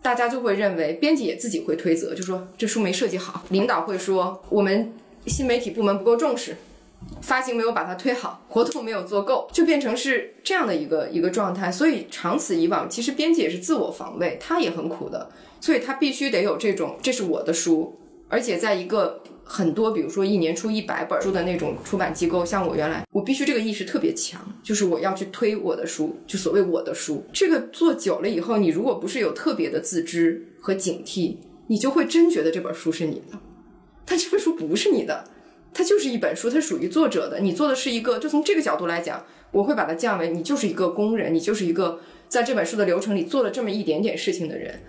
[0.00, 4.94] 大家就会认为编辑也自己会推责，就说这书没设计好，领导会说我们
[5.26, 6.56] 新媒体部门不够重视。
[7.20, 11.72] 发行没有把它推好，活动没有做够，就变成是这样的一个一个状态。
[11.72, 15.28] 所以长此以往，其实编辑也是自我防卫，他也很苦的。
[15.60, 17.98] 所以他必须得有这种，这是我的书，
[18.32, 27.26] 而且在一个很多，比如说一年出一百本书的那种出版机构，像我原来，我必须这个意识特别强，就是我要去推我的书，就所谓我的书。
[27.30, 33.38] 这个做久了以后，你如果不是有特别的自知和警惕，你就会真觉得这本书是你的，
[34.06, 35.24] 但这本书不是你的。
[35.74, 37.40] 它就是一本书，它属于作者的。
[37.40, 44.80] 你做的是一个，就从这个角度来讲，我会把它降为你就是一个工人，你就是一个在这本书的流程里做了这么一点点事情的人。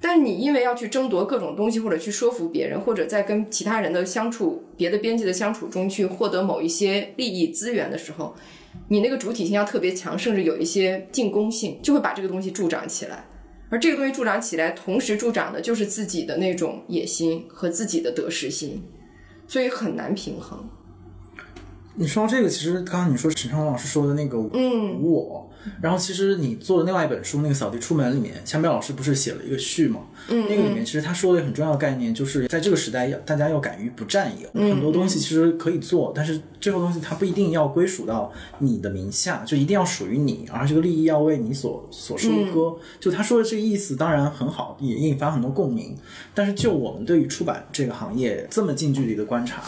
[0.00, 8.34] 但是你因为要去争夺各种东西，或者去说服别人，或者在跟其他人的相处、别的编辑的相处中去获得某一些利益资源的时候，
[8.88, 13.26] 你那个主体性要特别强，甚至有一些进攻性，就会把这个东西助长起来。
[13.68, 18.82] 而这个东西助长起来，同时助长的就是自己的那种野心和自己的得失心。
[19.46, 20.64] 所以很难平衡。
[21.96, 25.49] 你说到这个，其实刚刚你说沈昌老师说的那个“嗯我”，
[25.80, 30.00] 然后其实你做的另外一本书那个《扫地出门》里面，强彪老师不是写了一个序吗？
[30.28, 42.76] 嗯，那个里面其实他说的很重要的概念，就是在这个时代要大家要敢于不占有，嗯很多东西其实可以做，但是最后东西它不一定要归属到你的名下，就一定要属于你，而这个利益要为你所所收割。
[42.98, 45.96] 就他说的这个意思当然很好，也引发很多共鸣，
[46.34, 49.62] 但是就我们对于出版这个行业这么近距离的观察。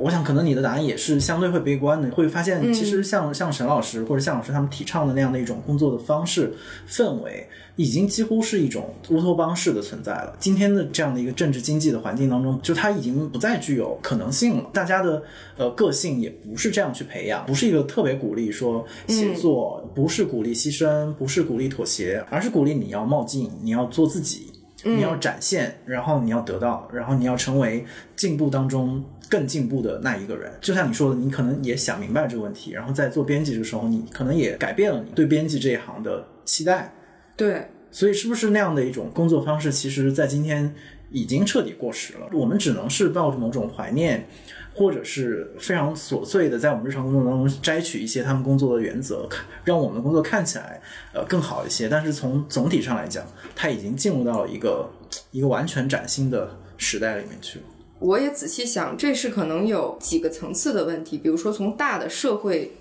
[0.00, 6.54] 我想，可能你的答案也是相对会悲观的，会发现其实像像沈老师或者向老师他们提倡的那样的一种工作的方式
[6.88, 7.46] 氛围，
[7.76, 10.34] 已经几乎是一种乌托邦式的存在了。
[10.38, 14.70] 今天的这样的一个政治经济的环境当中，就它已经不再具有可能性了。
[14.72, 15.22] 大家的
[15.58, 24.46] 呃个性也不是这样去培养，不是一个特别鼓励说写作，不是鼓励牺牲，不是鼓励妥协，而是鼓励你要冒进，你要做自己。
[24.82, 27.84] 你要展现，然后你要得到，然后你要成为
[28.16, 30.52] 进步当中更进步的那一个人。
[30.60, 36.92] 就像你说的，你可能也想明白这个问题，然后在做编辑的时候，你可能也改变了你对编辑这一行的期待。
[37.36, 40.74] 对，所以是不是那样的一种工作方式，其实在今天
[41.10, 42.26] 已经彻底过时了？
[42.34, 44.26] 我们只能是抱着某种怀念。
[44.72, 49.28] 或者是非常琐碎的，在我们日常工作当中摘取一些他们工作的原则，
[49.64, 50.80] 让我们的工作看起来
[51.12, 51.88] 呃更好一些。
[51.88, 54.88] 但是从总体上来讲，它已经进入到了一个
[55.32, 57.64] 一个完全崭新的时代里面去了。
[58.00, 61.18] 我也仔细想，这是可能有几个层次的问题。
[61.18, 62.72] 比如说，从大的社会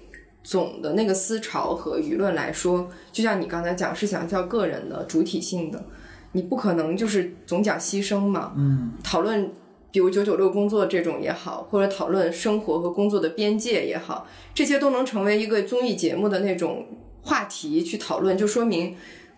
[0.43, 5.85] 总的那个思潮和舆论来说，就像你刚才讲，是想叫个人的主体性的，
[6.31, 8.53] 你不可能就是总讲牺牲嘛。
[8.57, 9.51] 嗯，讨论。
[9.91, 16.85] 比如九九六工作这种也好，或者讨论生活和工作的边界也好，这些都能成为一个综艺节目的那种
[17.23, 18.95] 话题去讨论，就说明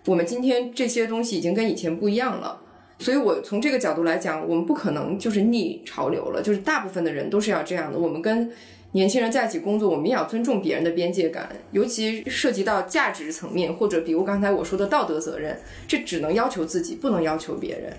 [0.07, 2.60] 我们今天这些东西已经跟以前不一样了。
[3.01, 7.99] 所以我从这个角度来讲，我们不可能就是逆潮流了，就是大部分的人都是要这样的。
[7.99, 8.49] 我们跟
[8.93, 17.91] 年轻人在一起工作，我们也要尊重别人的边界感，尤其涉及到价值层面，或者比如刚才我说的道德责任，这只能要求自己，不能要求别人。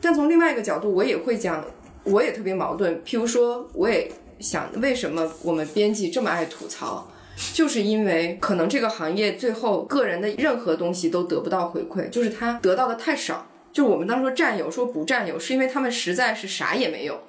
[0.00, 1.64] 但从另外一个角度，我也会讲。
[2.04, 7.08] 我也特别矛盾，譬如说，我也想，为什么我们编辑这么爱吐槽，
[7.54, 13.46] 就是因为可能这个行业最后个人的任何东西都得不到回馈，就是他得到的太少。
[13.72, 17.20] 就我们当说占有，说不占有，是因为他们实在是啥也没有。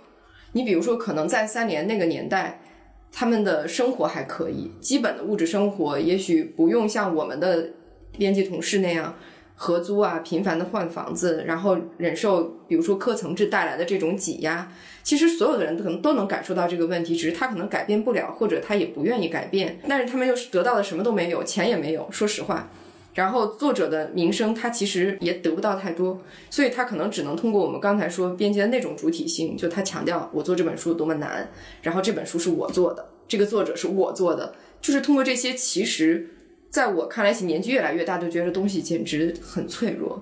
[0.52, 2.62] 你比如说，可能在三联那个年代，
[3.12, 7.70] 他们的生活还可以，基本的物质生活也许不用像我们的
[8.18, 9.16] 编辑同事那样。
[9.56, 14.70] 合租啊，频繁的换房子，然后忍受，比如说科层制带来的这种挤压，
[15.04, 19.80] 其实所有的人可能都能感受到这个问题，只是他可能改变不了，或者他也不愿意改变。
[19.88, 22.70] 但是他们又是得到的什么都没有，钱也没有，说实话。
[23.14, 31.49] 然后作者的名声，他其实也得不到太多，所以他可能只能通过我们刚才说编辑的那种主体性，就他强调我做这本书多么难，
[31.82, 36.30] 然后这本书是我做的，这个作者是我做的，就是通过这些其实。
[36.74, 40.20] 在我看来，其年纪越来越大，就觉得东西简直很脆弱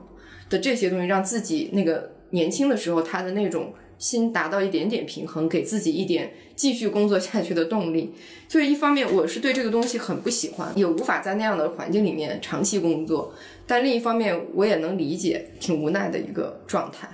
[0.50, 8.14] 的这些东西，让自己那个年轻的时候他的那种心达到一点点平衡，给自己一点继续工作下去的动力。
[8.50, 13.32] 所 以一方面我是对这个东西很不喜欢，也无法在那样的环境里面长期工作；
[13.68, 17.08] 但另一方面，我也能理解挺无奈的一个状态。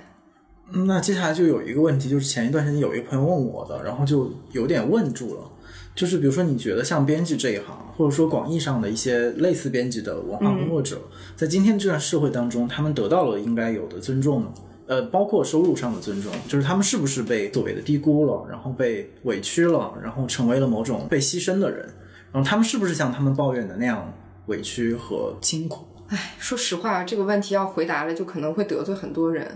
[0.86, 5.50] 那接下来就有一个问题，就是前一段时间有一个朋友问我的，然后就有点问住了。
[5.94, 11.00] 就是比如说，你觉得像编辑这一行，或者说广义上的一些类似编辑的文化工作者，
[11.36, 14.52] 在今天这段社会当中，他们得到了应该有的尊重吗？
[14.88, 21.86] 呃，包括收入上的尊重，就是他们是不是被所谓的低估了，然后被委屈了，然后成为了某种被牺牲的人？
[22.32, 24.10] 然后他们是不是像他们抱怨的那样
[24.46, 25.84] 委屈和辛苦？
[26.08, 29.46] 唉，说实话，这个问题要回答了，就可能会得罪很多人。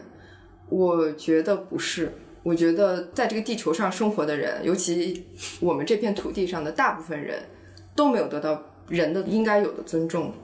[0.69, 2.13] 我觉得不是，
[2.43, 5.25] 我觉得在这个地球上生活的人，尤其
[5.61, 7.43] 我们这片土地上的大部分人，
[7.97, 10.35] 都没有得到人的应该有的尊重，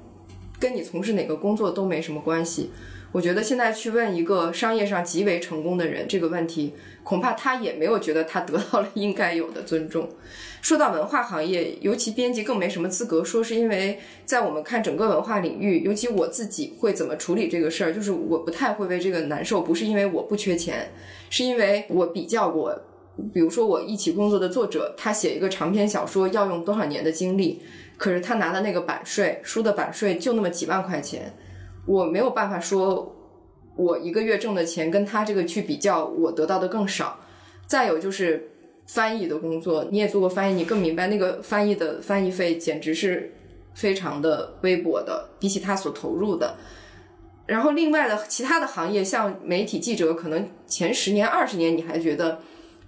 [0.58, 2.70] 跟你从事哪个工作都没什么关系。
[3.10, 10.08] 我觉得现在去问一个商业上极为成功的人这个问题，恐怕他也没有觉得他得到了应该有的尊重。
[10.60, 20.90] 说到文化行业，尤其编辑更没什么资格说，是因为在我们看整个文化领域，尤其我自己会怎么处理这个事儿，就是我不太会为这个难受，不是因为我不缺钱，
[21.30, 22.78] 是因为我比较过，
[23.32, 27.62] 比如说我一起工作的作者，他写一个长篇小说要用多少年的精力，
[27.96, 31.32] 可是他拿的那个版税，书的版税就那么几万块钱。
[31.88, 33.16] 我没有办法说，
[33.74, 37.18] 我一个月挣的钱跟他这个去比较，我得到的更少。
[37.66, 38.50] 再有就是
[38.86, 43.32] 翻译的工作，你也做过翻译，你更明白那个翻译的翻译费简直是
[43.72, 46.56] 非常的微薄的，比起他所投入的。
[47.46, 52.40] 然后另外的其他的行业，像媒体记者，可能前十年、二十年你还觉得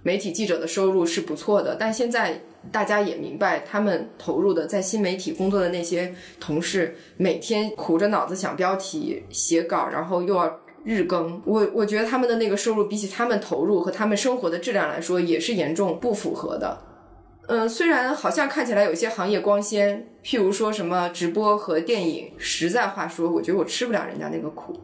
[0.03, 2.43] 媒体记者的收入是不错的，但现在。
[2.71, 11.41] 大家也明白，他们投入的在新媒体工作的那些同事，每天苦着脑子想标题、写稿，然后又要日更。
[11.45, 16.77] 我我觉得他们的那个收入，比起他们投入和他们生活的质量来说，也是严重不符合的。
[17.47, 24.79] 嗯，虽然好像看起来有些行业光鲜，譬如说什么直播和电影，实在话说，我觉得我吃不了人家那个苦，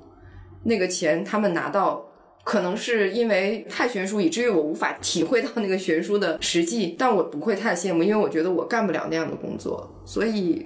[0.64, 2.06] 那个钱他们拿到。
[2.48, 10.66] 可能是因为太悬殊，以至于我无法体会到那个悬殊的实际，但我不会太羡慕，因为我觉得我干不了那样的工作，所以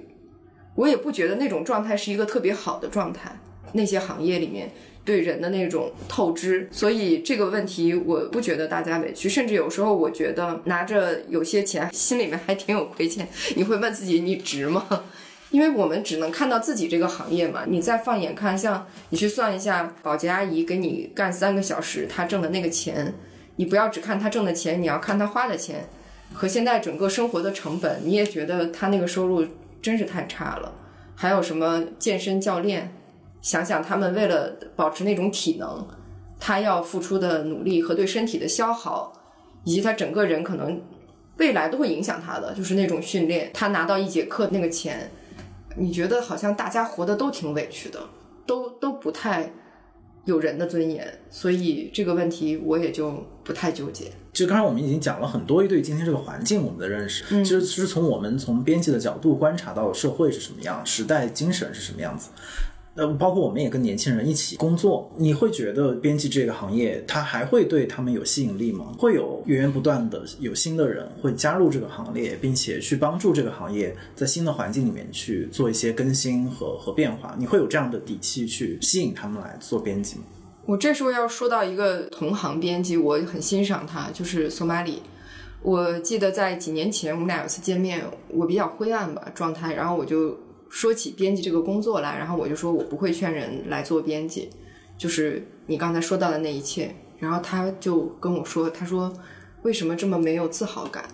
[0.76, 3.36] 我也不觉得那种状态是一个特别好的状态。
[3.72, 4.70] 那些行业里面
[5.04, 13.26] 对人的那种透支，所以这个问题我不觉得大家委屈，甚至有时候我觉得拿着有些钱，心里面还挺有亏欠。
[13.56, 14.86] 你会问自己，你值吗？
[15.52, 23.12] 因为我们只能看到自己这个行业嘛，你再放眼看，像你去算一下保洁阿姨给你干三个小时，她挣的那个钱，
[23.56, 25.86] 你不要只看她挣的钱，你要看她花的钱，
[26.32, 29.46] 和现在整个生活的成本，你也觉得她那个收入
[29.82, 30.72] 真是太差了。
[31.14, 32.90] 还有什么健身教练，
[33.42, 35.86] 想想他们为了保持那种体能，
[36.40, 39.12] 他要付出的努力和对身体的消耗，
[39.64, 40.80] 以及他整个人可能
[41.36, 45.10] 未来都会影响他的，就是那种训练，他拿到一节课那个钱。
[45.76, 48.00] 你觉得好像大家活得都挺委屈的，
[48.46, 49.52] 都都不太
[50.24, 54.10] 有人的尊严，所以这个问题我也就不太纠结。
[54.32, 62.30] 其实刚才我们已经讲了很多对今天这个环境我们的认识，其实其实从我们从编辑的角度观察到社会是什么样，时代精神是什么样子。
[62.94, 68.92] 呃，包括我们也跟年轻人一起工作，你会觉得编辑这个行业，它还会对他们有吸引力吗？
[68.98, 77.34] 会有源源不断的有新的人会加入这个行列，并且去帮助这个行业在新的环境里面去做一些更新和和变化。
[77.38, 80.24] 你会有这样的底气去吸引他们来做编辑吗？
[80.66, 85.00] 我这时候要说到一个同行编辑，我很欣赏他，就是索马里。
[85.62, 90.38] 我记得在几年前我们俩有次见面，我比较灰暗吧状态，然后我就。
[90.72, 94.48] 说起编辑这个工作来，然后我就说我不会劝人来做编辑，
[94.96, 96.94] 就是你刚才说到的那一切。
[97.18, 99.12] 然后他就跟我说，他说
[99.64, 101.04] 为什么这么没有自豪感？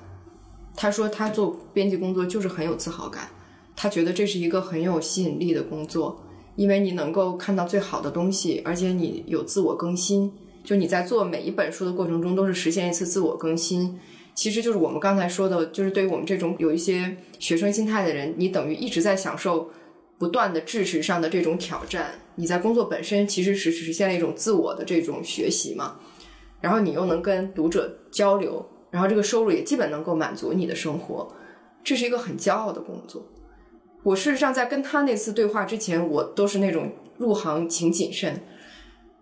[0.77, 3.29] 他说他做编辑工作就是很有自豪感，
[3.75, 6.23] 他觉得这是一个很有吸引力的工作，
[6.55, 10.33] 因为你能够看到最好的东西，而且你有自我更新，
[10.63, 13.99] 就你在做每一本书的过程中都是实现一次自我更新。
[14.39, 19.68] 其实就是我们刚才说的，就是对于我们这种有一些学生心态的人，你等于一直在享受
[20.16, 22.20] 不断的知识上的这种挑战。
[22.36, 25.97] 你在工作本身其实是实现了一种自我的这种学习嘛，
[26.61, 31.34] 然后你又能跟读者交流，然后这个收入也基本能够满足你的生活，
[31.82, 33.26] 这是一个很骄傲的工作。
[34.05, 38.41] 我事实上在跟他那次对话之前，我都是那种入行请谨慎。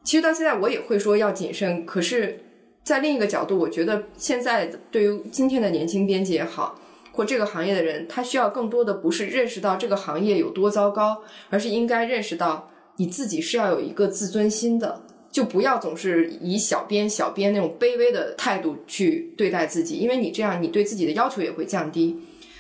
[0.05, 2.43] 其实到现在我也会说要谨慎，可是。
[2.87, 6.79] 在另一个角度，我觉得现在对于今天的年轻编辑也好，
[7.11, 11.21] 或这个行业的人，他需要更多的不是认识到这个行业有多糟糕，
[11.51, 22.17] 而是应该认识到你自己是要有一个自尊心的，就不要总是以小编小编那种卑微的态度去对待自己，因为你这样你对自己的要求也会降低，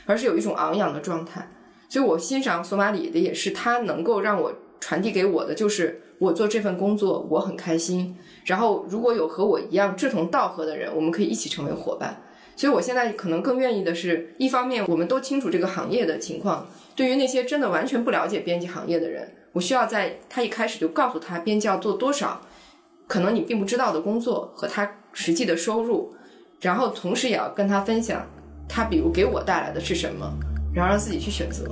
[0.07, 1.49] 而是有一种昂扬的状态。
[1.89, 8.16] 所以我欣赏索马里的也是他能够让我传递给我的，就是我做这份工作我很开心。
[8.47, 12.22] 然后，如果有和我一样志同道合的人，我们可以一起成为伙伴。
[12.55, 16.66] 所以，我现在可能更愿意的是，一方面我们都清楚这个行业的情况。
[16.94, 22.40] 对于那些真的完全不了解编辑行业的人，我需要在他一开始就告诉他编辑要做多少，
[23.09, 26.14] 可能你并不知道的工作和他实际的收入，
[26.61, 28.24] 然后同时也要跟他分享
[28.68, 30.32] 他比如给我带来的是什么，
[30.72, 31.68] 然后让自己去选择。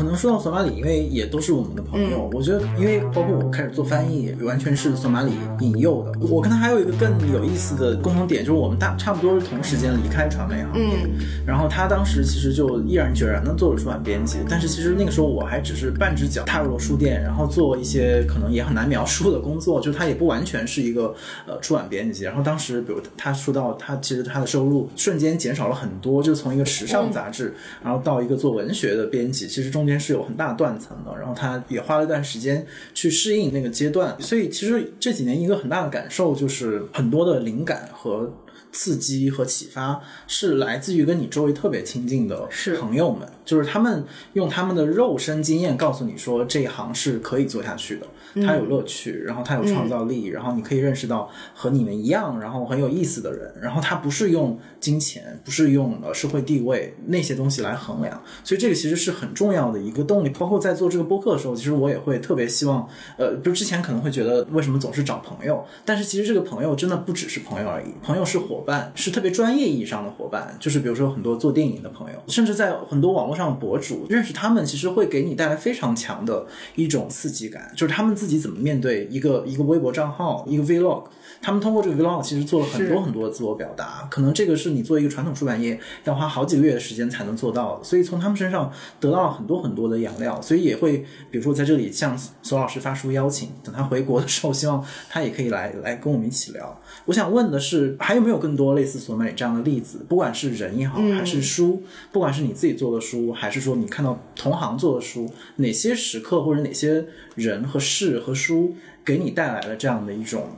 [0.00, 6.18] 可能说到索马里，因为也都是我们的朋友，我觉得，因为包括我开始做翻译，完全是索马里引诱的。
[6.26, 11.06] 我跟他还有一个更有意思的共同点，就是我们大差不多是同时间离开传媒行业。
[11.46, 21.14] 然后他当时其实就毅然决然的做了出版编辑，但是其实那个时候我还只是半只脚踏入了书店，然后做一些可能也很难描述的工作，就他也不完全是一个
[21.46, 22.24] 呃出版编辑。
[22.24, 31.14] 然后当时比如他说到他其实他的收入瞬间减少了很多，就从一个时尚杂志，然后到一个做文学的编辑，其实中间是有很大断层的。
[31.18, 38.32] 然后他也花了一段时间去适应那个阶段，所以其实这几年一个很大的感受就是很多的灵感和。
[38.72, 42.48] 刺激和启发是来自于跟你周围特别亲近的
[42.78, 44.04] 朋友们，就是他们
[44.34, 48.06] 用他们的肉身经验告诉你说这一行是可以做下去的，
[48.46, 60.28] 它有乐趣，然后它有创造力，然后你可以认识到和你们一样，然后很有意思的人，然后他不是用金钱，不是用呃社会地位那些东西来衡量，所以这个其实是很重要的一个动力。
[60.30, 68.59] 包括在做这个播客的时候，其实我也会特别希望，呃，不是之前可能会觉得为什么总是找朋友，但是其实这个朋友真的不只是朋友而已，朋友是火。
[68.60, 81.04] 伙伴是特别专业意义上的伙伴，就是比如说很多做电影的朋友，甚至在很多网络上博主，认识他们其实会给你带来非常强的一种刺激感，就是他们自己怎么面对一个一个微博账号，一个 vlog。
[81.42, 88.70] 他们通过这个 vlog 其实做了很多很多的自我表达，可能这个是你做一个传统出版业要花好几个月的时间才能做到的，所以从他们身上
[89.00, 90.98] 得到了很多很多的养料，所以也会
[91.30, 96.80] 比如说在这里向索老师发出邀请，等他回国的时候，希望他也可以来来跟我们一起聊。
[97.06, 100.04] 我想问的是，还有没有更多类似索马里这样的例子？
[100.08, 101.82] 不管是人也好，还是书，
[102.12, 108.74] 不管是你自己做的书，还是说你看到同行做的书，哪些时刻或者哪些人和事和书
[109.04, 110.48] 给你带来了这样的一种？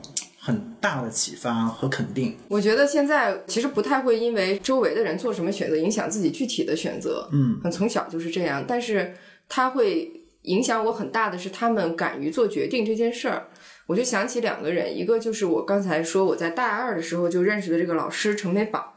[0.45, 2.35] 很大的启发和肯定。
[2.49, 7.29] 我觉得现在其实不太会因为周围的人做什么选择影响自己具体的选择。
[7.31, 8.65] 嗯，从小就是这样。
[8.67, 9.13] 但是
[9.47, 13.47] 他会影响我很大的是他们敢于做决定这件事儿。
[13.87, 18.93] 我就想起两个人，一个就是我刚才说我在大二的时候就认识的这个老师程美宝，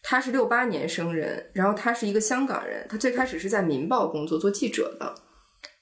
[0.00, 5.12] 他是六八年生人，然后他是一个香港人，他最开始是在《民报》工作做记者的，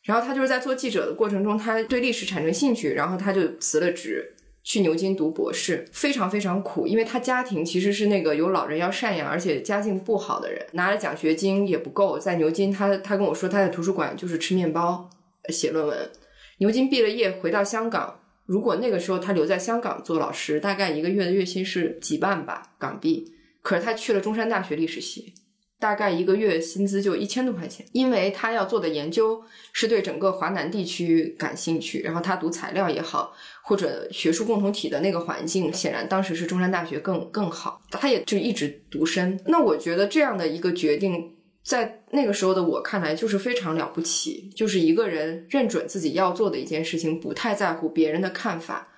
[0.05, 4.35] 然后他就是在做记者的过程中，他对历史产生兴趣，然后他就辞了职。
[4.65, 12.19] 去牛津读博士，非常非常苦，因为他家庭其实是那个有老人要赡养，而且家境不好的人，拿了奖学金也不够。
[12.19, 15.11] 在牛津，他他跟我说，他在图书馆就是吃面包
[15.49, 16.11] 写论文。
[16.59, 23.33] 牛津毕了业回到香港，如果那个时候他留在香港做老师，大概一个月的月薪是几万吧港币。
[23.63, 25.35] 可是他去了中山大学历史系。
[25.79, 29.43] 大概一个月薪资就一千多块钱，因为他要做的研究
[29.73, 37.81] 是对整个华南地区感兴趣，然后他读材料也好，或者学术共同体的那个环境，显然当时是中山大学更更好。
[37.91, 39.41] 他也就一直独身。
[39.47, 41.35] 那我觉得这样的一个决定，
[41.65, 48.89] 在那个时候的我看来就是非常了不起，就是一个人认准自己要做的一件事情，不太在乎别人的看法。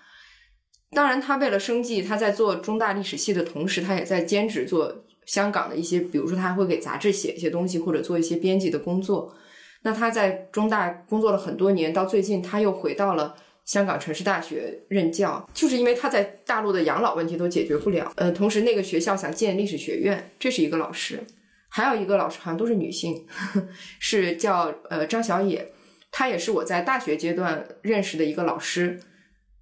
[0.90, 5.04] 当然，他为了生计，他在做中大历史系的同时，他也在兼职做。
[5.26, 9.34] 香港的一些，比如说他还会给杂志写一些东西，或者做一些编辑的工作。
[9.80, 13.34] 那他在中大工作了很多年，到最近他又回到了
[13.64, 18.12] 香港城市大学任教，就是因为他在大陆的养老问题都解决不了。
[18.16, 21.24] 呃，同时那个学校想建历史学院，这是一个老师，
[21.70, 23.26] 还有一个老师好像都是女性，
[23.98, 25.72] 是叫呃张小野，
[26.10, 29.00] 她也是我在大学阶段认识的一个老师。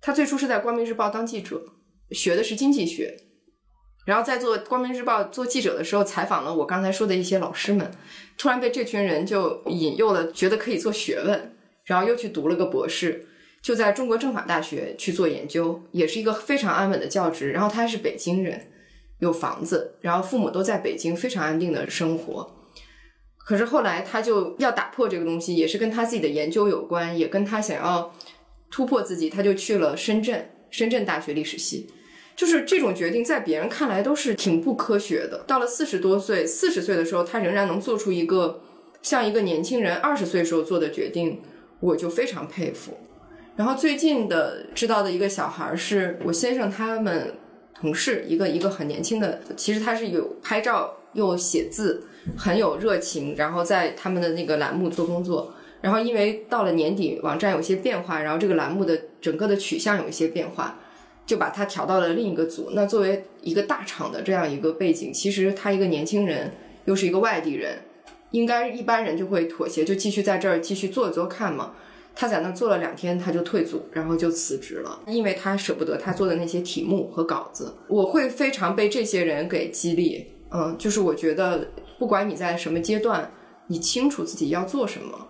[0.00, 1.62] 他最初是在光明日报当记者，
[2.10, 3.16] 学的是经济学。
[4.04, 7.88] 然后在做《光明日报》做记者的时候，采访了我刚才说的一些老师们，
[8.36, 13.24] 突然被这群人就引诱了，觉得可以做学问，然后又去读了个博士，
[13.62, 17.52] 就在中国政法大学去做研究，也是一个非常安稳的教职。
[17.52, 18.68] 然后他是北京人，
[19.20, 22.56] 有房子，然后父母都在北京，非常安定的生活。
[23.38, 28.12] 可是后来他就要打破这个东西，也是跟他自己的研究有关，也跟他想要
[28.70, 31.88] 突破自己，他就去了深圳，深圳大学历史系。
[32.34, 35.44] 就是这种决定，在别人看来都是挺不科学的。
[35.46, 38.62] 到了四十多岁、四十岁的时候，他仍然能做出一个
[39.02, 41.42] 像一个年轻人二十岁时候做的决定，
[41.80, 42.96] 我就非常佩服。
[43.56, 47.34] 然后最近的知道的一个小孩是我先生他们
[47.74, 52.04] 同事，一个一个很年轻的，其实他是有拍照又写字，
[52.36, 55.54] 很有热情，然后在他们的那个栏目做工作。
[55.80, 60.78] 然后因为到了年底，网站有些变化，然后这个栏目的整个的取向有一些变化。
[61.24, 62.70] 就把他调到了另一个组。
[62.72, 66.50] 那作为一个大厂的这样一个背景，其实他一个年轻人，
[66.84, 67.78] 又是一个外地人，
[68.32, 71.74] 应该一般人就会妥协，就继续在这儿继续做做看嘛。
[72.14, 77.74] 他在那做了两天，他就退组，然后就辞职了，因为他舍不得他做的那些题目和稿子。
[77.88, 81.68] 我会非常被这些人给激励，嗯，就是我觉得
[81.98, 83.32] 不管你在什么阶段，
[83.68, 85.26] 你清楚自己要做什么，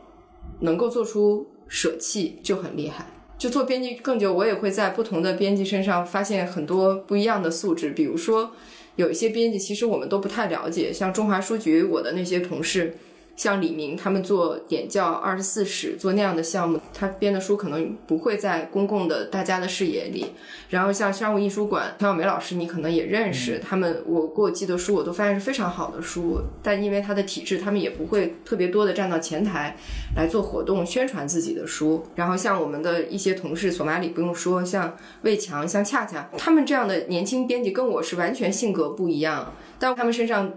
[0.61, 3.07] 能够做出舍弃就很厉害。
[3.39, 7.91] 就做编辑更久，我也会在不同的编辑身上发现很多不一样的素质。
[7.91, 8.53] 比如说，
[8.97, 12.97] 有一些编辑其实我们都不太了解，像中华书局我的那些同事。
[13.35, 20.27] 像李明他们做点教二十四史做那样的项目，他编的书可能不会在公共的大家的视野里。
[20.69, 29.77] 然后像商务印书馆田小梅老师，你可能也认识他们，我给我寄的书我都发现是非常好的书，但因为他的体制，他们也不会特别多的站到前台
[30.17, 32.05] 来做活动宣传自己的书。
[32.15, 40.53] 然后像我们的一些同事，索马里不用说，像魏强、像恰恰，他们这样的年轻编辑跟我是完全性格不一样，但他们身上。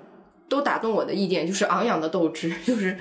[0.47, 2.97] 都打动我的一点就是昂扬的斗志， 就是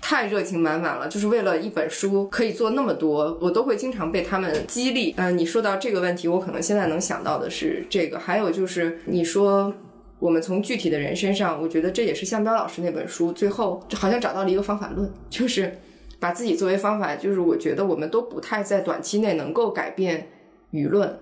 [0.00, 1.08] 太热情满满了。
[1.08, 5.14] 就是为了一本书可以做那么多，我都会经常被他们激励。
[5.16, 8.18] 嗯，你说到这个问题，我可能现在能想到的是这个。
[8.18, 9.72] 还有就是你说
[10.18, 15.78] 我们从具体的人身上，我觉得这也是向彪老师那本书最后好像找到了一个方法论，就是
[16.20, 17.16] 把自己作为方法。
[17.16, 20.28] 就是我觉得我们都不太在短期内能够改变
[20.72, 21.18] 舆论。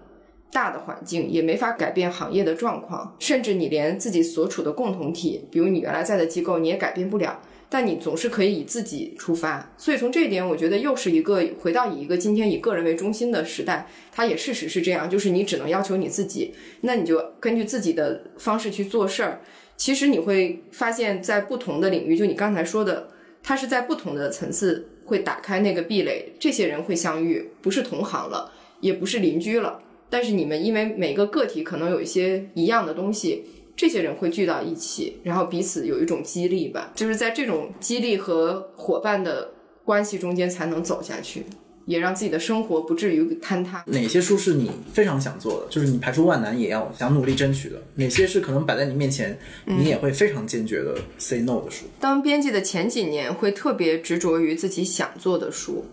[0.52, 7.40] 大的环境也没法改变行业的状况，甚至你连自己所处的共同体，比如你原来在的机构，你也改变不了。
[7.68, 13.88] 但你总是可以以自己出发，所以从这一点，我觉得又是一个回到以一个今天以个人为中心的时代。
[14.12, 19.40] 它也事实是这样，就是你只能要求你自己，那你就根据自己的方式去做事儿。
[19.76, 23.08] 其实你会发现在不同的领域，就你刚才说的，
[23.42, 29.82] 它是在不同的层次会打开那个壁垒，这些人会相遇，不是同行了，也不是邻居了。
[30.08, 33.44] 但是你们因为每个个体可能有一些一样的东西，
[33.76, 39.52] 这些人会聚到一起，然后彼此有一种激励吧，就是在这种激励和伙伴的
[39.84, 41.44] 关系中间才能走下去，
[41.84, 43.84] 也让自己的生活不至于坍塌。
[43.86, 47.82] 哪些书是你非常想做的，就是你排除万难也要想努力争取的？
[47.96, 51.84] 哪些是可能摆在你面前，你也会非常坚决的 say no 的书？
[52.00, 55.84] 当编辑的前几年会特别执着于自己想做的书。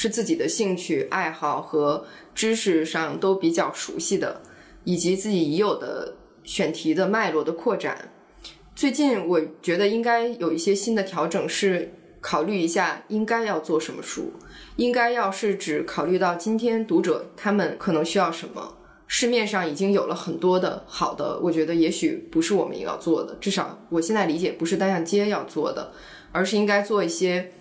[0.00, 4.42] 是自己的兴趣爱好和知识上都比较熟悉的，
[4.84, 6.14] 以及自己已有的
[6.44, 8.12] 选题的脉络的扩展。
[8.76, 14.32] 最近我觉得应该有一些新的调整，是考虑一下应该要做什么书。
[14.76, 18.76] 应该要是指考虑到今天读者他们可能需要什么，
[19.08, 25.90] 市面上已经有了很多的好的，我觉得也许不是我们要做的，至少我现在理解不是单向街要做的，
[26.30, 27.54] 而是应该做一些。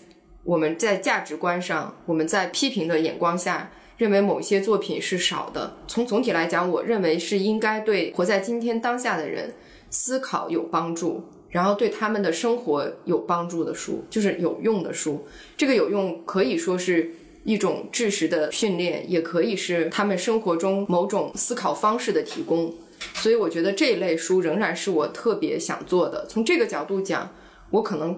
[0.47, 5.75] 我们在价值观上，我们在批评的眼光下，认为某些作品是少的。
[5.89, 9.53] 从总体来讲，我认为是应该对活在今天当下的人
[9.89, 15.27] 思考有帮助，然后对他们的生活有帮助的书，就是有用的书。
[15.57, 17.11] 这个有用可以说是
[17.43, 22.73] 一种知识的训练，也可以是他们生活中某种思考方式的提供。
[23.15, 26.25] 所以，我觉得这一类书仍然是我特别想做的。
[26.25, 27.35] 从这个角度讲，
[27.71, 28.17] 我可能。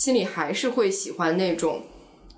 [0.00, 1.82] 心里还是会喜欢那种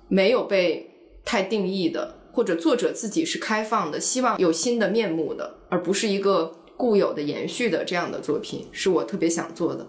[0.09, 0.91] 没有被
[1.23, 9.87] 太定义的，或者作者自己是开放的，希望有新的面目的，而不是一个固有的延续的这样的作品，是我特别想做的。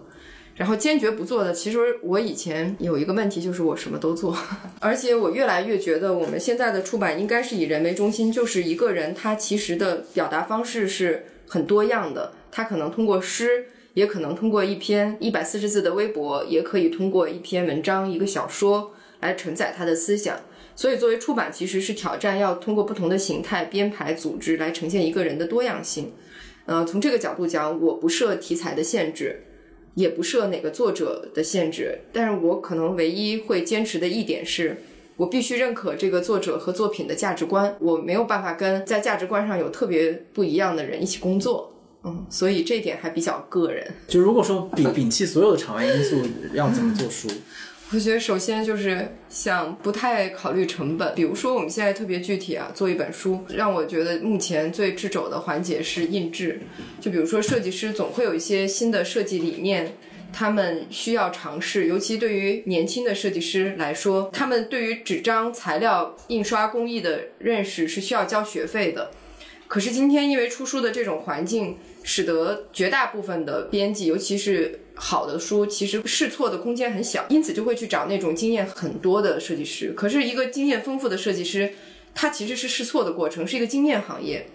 [0.55, 4.33] 然后坚决不做的，其实我以前有一个问题，就是我什么都做，
[4.79, 13.65] 而且我越来越觉得我们现在的出版应该是以人为中心，就是一个人他其实的表达方式是很多样的，他可能通过诗。
[13.95, 18.91] 也可能通过一篇一百四十字的微博，也可以通过一篇文章、一个小说
[19.21, 20.37] 来承载他的思想。
[20.75, 26.11] 所以，作为出版，其实是挑战要通过不同的形态编排、组织来呈现一个人的多样性。
[26.65, 29.43] 呃，从这个角度讲，我不设题材的限制，
[29.93, 34.75] 也不设哪个作者的限制，但是我可能唯一会坚持的一点是，
[35.15, 37.77] 我必须认可这个作者和作品的价值观。
[37.79, 41.71] 我没有办法跟在价值观上有特别不一样的人一起工作。
[42.05, 43.85] 嗯，所以这点还比较个人。
[44.07, 46.21] 就如果说摒摒弃所有的场外因素，
[46.53, 47.27] 要怎么做书？
[47.93, 51.13] 我觉得首先就是想不太考虑成本。
[51.13, 56.61] 比如说我们现在特别具体啊，做一本书，让我觉得目前最掣肘的环节是印制。
[56.99, 59.93] 就比如说设计师总会有一些新的设计理念，
[60.33, 61.85] 他们需要尝试。
[61.87, 69.11] 尤其对于年轻的设计师来说，他们对于纸张材料印刷工艺的认识是需要交学费的。
[69.67, 71.77] 可是今天因为出书的这种环境。
[72.07, 79.91] 使得绝大部分的编辑，尤其是好的书，其实试错的空间很小，因此就会去找那种经验很多的设计师。
[79.97, 81.73] 可是，一个经验丰富的设计师，
[82.13, 84.45] 他其实是试错的过程，是一个经验行业。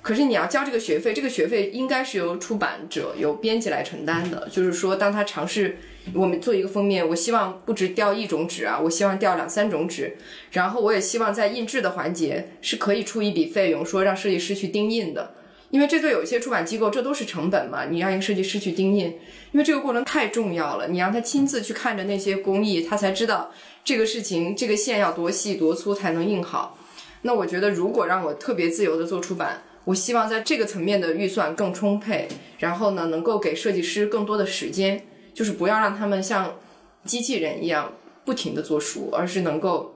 [0.00, 4.48] 可是你要交这个学费，这个学费应该是由出版者、由编辑来承担的。
[4.48, 5.78] 就是说，当他尝试
[6.14, 10.16] 我们做一个封面，我希望不止掉一种纸啊，我希望掉两三种纸，
[10.50, 15.34] 然后我也希望在印制的环节是可以出一笔费用，说让设计师去钉印的。
[15.70, 17.86] 因为这对有一些出版机构，这都是成本嘛。
[17.86, 19.06] 你让一个设计师去钉印，
[19.52, 23.50] 因为这个过程太重要了，你让他亲自去看着那些工艺，他才知道
[23.82, 26.76] 这个事情这个线要多细多粗才能印好。
[27.22, 35.02] 那我觉得，如果让我特别自由的做出版，我希望在这个层面的预算更充沛，然后呢，能够给设计师更多的时间，
[35.34, 36.56] 就是不要让他们像
[37.04, 37.92] 机器人一样
[38.24, 39.94] 不停的做书，而是能够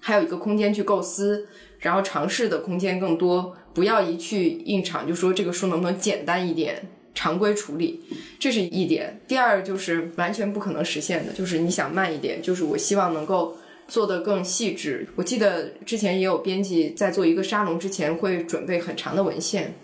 [0.00, 1.48] 还有一个空间去构思。
[1.80, 8.02] 然后尝试的空间更多，不要一去应场就说这个书能不能简单一点，常规处理，
[8.38, 9.18] 这是一点。
[9.26, 13.56] 第二就是完全不可能实现的，就是你想慢一点，就是我希望能够
[13.88, 15.08] 做得更细致。
[15.16, 19.74] 我记得之前也有编辑在做一个沙龙之前会准备很长的文献，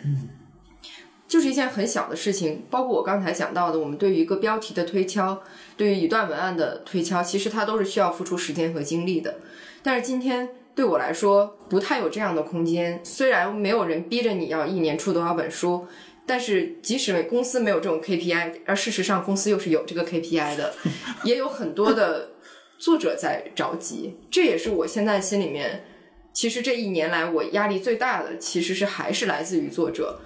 [1.28, 2.64] 就是一件很小的事情。
[2.70, 5.42] 包括我刚才讲到的，我们对于一个标题的推敲，
[5.76, 9.36] 对于一段文案的推敲，其实它都是需要付出时间和精力的。
[9.82, 10.48] 但是今天。
[10.76, 13.00] 对我来说不太有这样的空间。
[13.02, 15.86] 虽然没有人逼着你要一年出多少本书，
[16.26, 20.74] 但是即使公司没有这种 KPI，而事实上公司又是有这个 KPI 的，
[21.24, 22.32] 也有很多的
[22.76, 24.18] 作者在着急。
[24.30, 25.86] 这也是我现在心里面，
[26.34, 30.20] 其实这一年来我压力最大的，其实是还是来自于作者，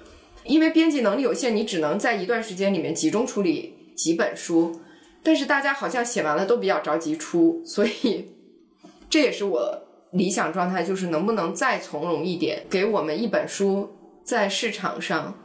[0.44, 4.80] 因为编辑能力有限，你只能在一段时间里面集中处理几本书，
[5.22, 8.30] 但是大家好像写完了都比较着急出，所以
[9.08, 9.86] 这也是我。
[10.12, 13.94] 理想状态就是能不能再从容一点，给我们一本书
[14.24, 15.38] 在市场上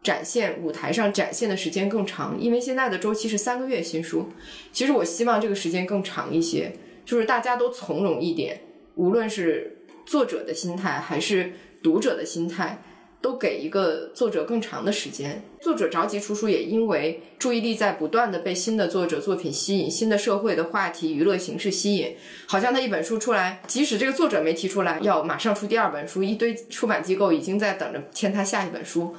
[0.00, 2.40] 展现、舞台上展现的时间更长。
[2.40, 4.28] 因为现在的周期是三个月新书，
[4.70, 6.72] 其实我希望这个时间更长一些，
[7.04, 8.60] 就是大家都从容一点，
[8.94, 12.80] 无论是作者的心态还是读者的心态。
[13.22, 15.42] 都给一个作者更长的时间。
[15.60, 22.16] 作者着急出书，也因为注意力在不断的被新的作者作品吸引，新的社会的话题、娱乐形式吸引。
[22.46, 29.14] 好像他一本书出来，即使这个作者没提出来要马上出第二本书，一堆出版机构已经在等着签他下一本书。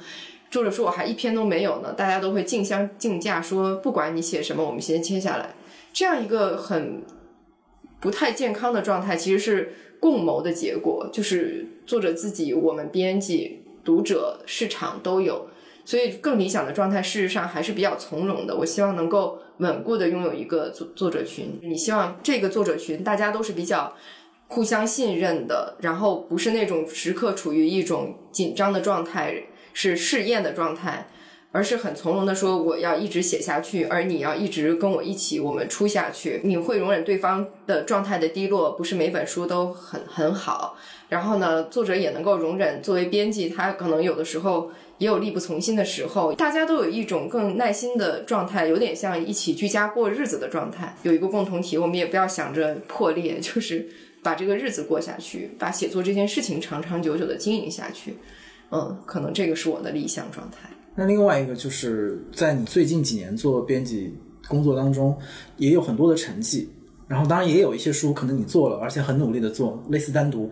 [0.50, 5.54] 作者说我还一篇都没有呢，大家都会竞相竞价，说不管你写什么，我们先签下来。
[5.94, 7.02] 这样一个很
[8.00, 13.63] 不太健康的状态，其实是共谋的结果，就是作者自己，我们编辑。
[13.84, 15.48] 读者、市场都有，
[15.84, 18.56] 所以更理想的状态，事实上还是比较从容的。
[18.56, 21.58] 我希望能够稳固的拥有一个作作者群。
[21.62, 23.94] 你希望这个作者群大家都是比较
[24.48, 31.08] 互相信任的，然后不是那种时刻处于一种紧张的状态，是试验的状态。
[31.54, 36.40] 而是很从容的说，我要一直写下去，而你要一直跟我一起，我们出下去。
[36.42, 40.76] 你会容忍对方的状态的低落，不是每本书都很很好。
[41.08, 46.32] 然后呢，作者也能够容忍，作为编辑，他可能有的时候也有力不从心的时候。
[46.32, 51.78] 大家都有一种更耐心的状态，有点像一起居家过日子的状态，有一个共同体。
[51.78, 53.86] 我们也不要想着破裂， 就是
[54.24, 58.16] 把这个日子过下去，把写作这件事情长长久久的经营下去。
[58.72, 60.68] 嗯，可能这个是我的理想状态。
[60.96, 64.14] 那另外一个就是在你最近几年做编辑
[64.48, 65.16] 工作当中，
[65.56, 66.68] 也有很多的成绩，
[67.08, 70.48] 然后当然也有一些书可能你做了，而且很努力的做，类似单独，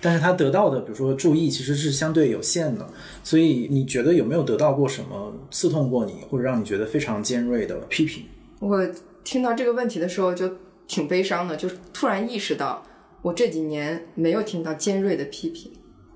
[0.00, 2.86] 但是他得到的比如说注意其实是相对有限的，
[3.22, 8.24] 所以你觉得有没有得到过什么刺痛过你，或者让你觉得非常尖锐的批评？
[8.58, 8.88] 我
[9.22, 10.50] 听到这个问题的时候就
[10.88, 12.82] 挺悲伤的，就突然意识到
[13.22, 15.70] 我这几年没有听到尖锐的批评。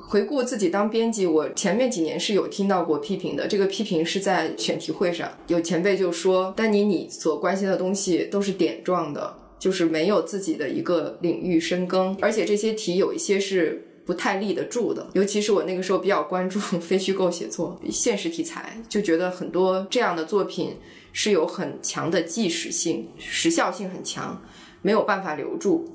[0.09, 3.47] 回顾自己当编辑，我前面几年是有听到过批评的。
[3.47, 15.06] 这个批评是在选题会上，有前辈就说：“丹尼，你所关心的东西都是点状的，就是没有自己的一个领域深耕，而且这些题有一些是不太立得住的。
[15.12, 20.76] 尤其是我那个时候比较关注 非虚构写作、现实题材，就觉得很多这样的作品
[21.12, 24.43] 是有很强的即时性、时效性很强，
[24.80, 25.86] 没有办法留住。”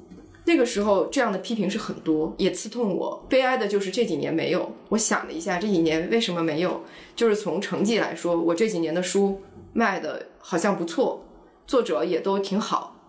[0.46, 3.26] 那个时候，这样的批评是很多，也刺痛我。
[3.30, 4.70] 悲哀的就是这几年没有。
[4.90, 6.84] 我想了一下，这几年为什么没有？
[7.16, 9.42] 就是从成绩来说，我这几年的书
[9.72, 11.26] 卖的好像不错，
[11.66, 13.00] 作者也都挺好，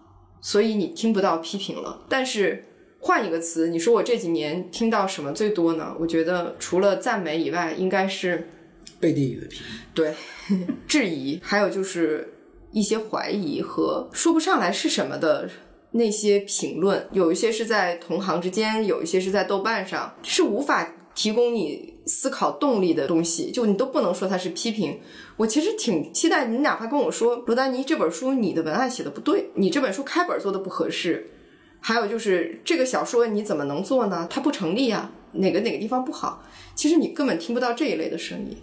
[0.40, 2.04] 所以你听不到批评了。
[2.08, 2.64] 但是
[3.00, 5.96] 换一个词，你说我这几年听到什么最多呢？
[5.98, 8.48] 我觉得除了赞美以外，应该是
[9.00, 10.14] 背地里的批评，对，
[10.86, 12.32] 质疑，还有就是
[12.70, 15.50] 一些怀疑和说不上来是什么的。
[15.96, 24.98] 那些评论有一些是在同行之间，有一些是在豆瓣上，是无法提供你思考动力的东西，就你都不能说它是批评。
[25.36, 31.30] 我其实挺期待你，哪怕跟我说罗丹尼这本书你的文案写的不对，你这本书开本做的不合适，
[31.78, 34.26] 还有就是这个小说你怎么能做呢？
[34.28, 36.42] 它不成立啊，哪个哪个地方不好？
[36.74, 38.56] 其实你根本听不到这一类的声音，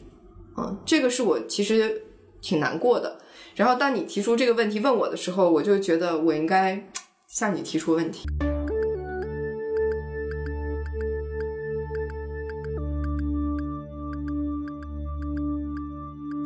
[0.58, 2.04] 嗯，这个是我其实
[2.42, 3.20] 挺难过的。
[3.56, 6.86] 然后当你提出这个问题问我的时候，我就觉得我应该。
[7.32, 8.28] 向你提出问题。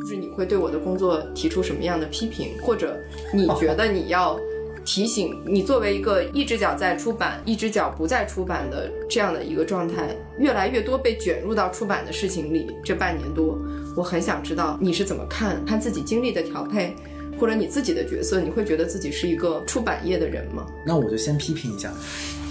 [0.00, 2.96] 就是你会对我的工作提出什么样的批评，或者
[3.34, 4.38] 你觉得你要
[4.84, 12.70] 提醒你作为一个一只脚在出版，一只脚不在出版的这样的一个状态，越来越多被卷入到出版的事情里。
[12.84, 13.58] 这半年多，
[13.96, 16.94] 我很想知道你是怎么看看自己精力的调配，
[17.38, 20.66] 或者你自己的角色，你会觉得自己是一个出版业的人吗？
[20.84, 21.92] 那我就先批评一下。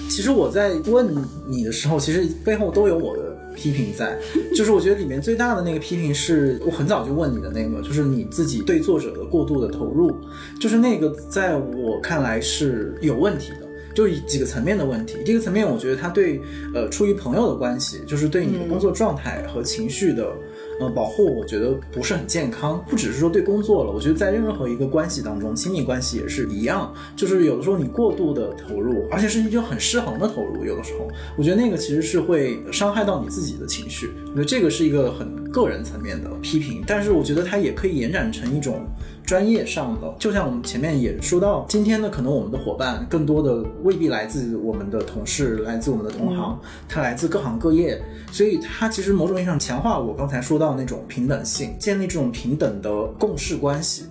[0.08, 1.16] 其实我在问
[1.48, 4.16] 你的时候，其实背后都有我的批评在。
[4.56, 10.16] 就是我觉得里面最大的那个批评是我很早就问你的那个，就是你自己对作者的过度的投入，
[10.62, 15.18] 就是那个在我看来是有问题的，就几个层面的问题。
[15.26, 16.40] 第一个层面，我觉得他对
[16.76, 20.32] 呃出于朋友的关系，就是对你的工作状态和情绪的。
[20.80, 31.08] 呃，保护我觉得不是很健康，不只是说对工作了，我觉得在任何一个关系当中，亲密关系也是一样，就是有的时候你过度的投入，而且是一种很失衡的投入，有的时候，
[31.38, 38.86] 我觉得那个其实是会伤害到你自己的情绪，我觉得这个是一个很个人层面的批评，但是我觉得它也可以延展成一种。
[39.26, 48.00] 专业上的，就像我们前面也说到，今天呢，可能我们的伙伴更多的未必来自我们的同事，来自我们的同行，他来自各行各业，
[48.32, 54.06] 所以他其实某种意义上强化我刚才说到那种平等性，建立这种平等的共事关系，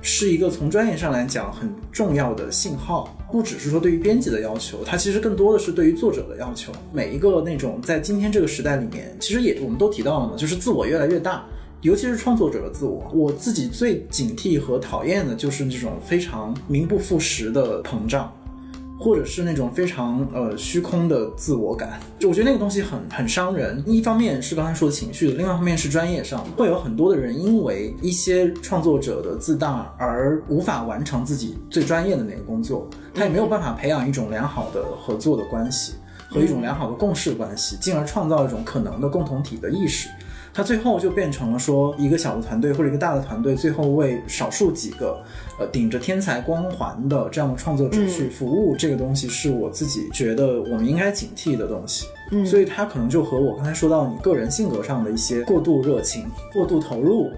[0.00, 3.16] 是一个从专业上来讲很重要的信号。
[3.32, 6.70] 不只是说对于编辑的要求，它其实更多的是对于作者的要求。
[6.92, 11.42] 每一个那种在今天这个时代里面，其实也我们都提到了嘛，就是自我越来越大。
[11.82, 18.32] 尤其是创作者的自我，我自己最警惕和讨厌的就是那种非常名不副实的膨胀，
[19.00, 21.98] 或者是那种非常呃虚空的自我感。
[22.20, 23.82] 就我觉得那个东西很很伤人。
[23.84, 35.94] 一方面是刚才说的情绪，另外一方面是专业上会有很多的人因为一些创作者的自大而无法完成自己最专业的那个工作，他也没有办法培养一种良好的合作的关系
[36.28, 40.08] 和一种良好的共事关系，进而创造一种可能的共同体的意识。
[40.54, 45.18] 它最后就变成了说，一个小的团队或者一个大的团队，最后为少数几个，
[45.58, 52.06] 呃，顶着天才光环的这样的创作者去服务，这个东西是我自己觉得我们应该警惕的东西。
[52.30, 57.30] 嗯，所以它可能就和我刚才说到你个人性格上的一些过度热情、过度投入，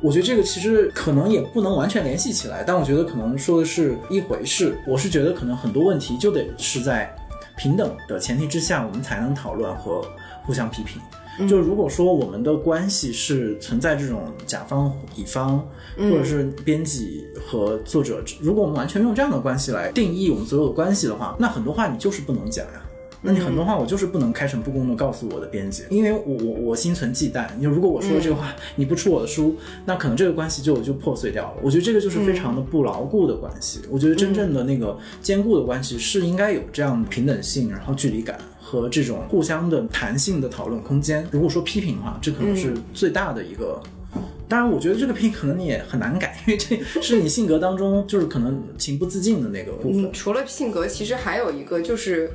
[0.00, 4.78] 我觉得这个其实可能也不能完全联系起来，但我觉得可能说的是一回事。
[4.88, 7.14] 我是觉得可能很多问题就得是在
[7.56, 10.02] 平等的前提之下，我们才能讨论和
[10.42, 11.00] 互相批评。
[11.48, 22.82] 就如果说我们的关系是存在这种甲方乙方，或者是编辑和作者，如果我们完全用这样的关系来定义我们所有的关系的话，那很多话你就是不能讲呀。
[23.24, 27.46] 那你很多话我就是不能开诚布公的告诉我的编辑，因为我我我心存忌惮。
[27.56, 29.54] 你如果我说了这个话，你不出我的书，
[29.84, 31.54] 那可能这个关系就就破碎掉了。
[31.62, 33.80] 我觉得这个就是非常的不牢固的关系。
[33.88, 38.36] 我觉得真正的那个坚固的关系是应该有这样平等性，然后距离感。
[38.72, 43.78] 和这种互相的弹性的讨论空间，如果说批评的话，这可能是最大的一个。
[44.48, 50.10] 当然，我觉得这个批评可能你也很难改，因为这是你性格当中就是可能情不自禁的那个部分。
[50.10, 52.30] 除了性格，其实还有一个就是，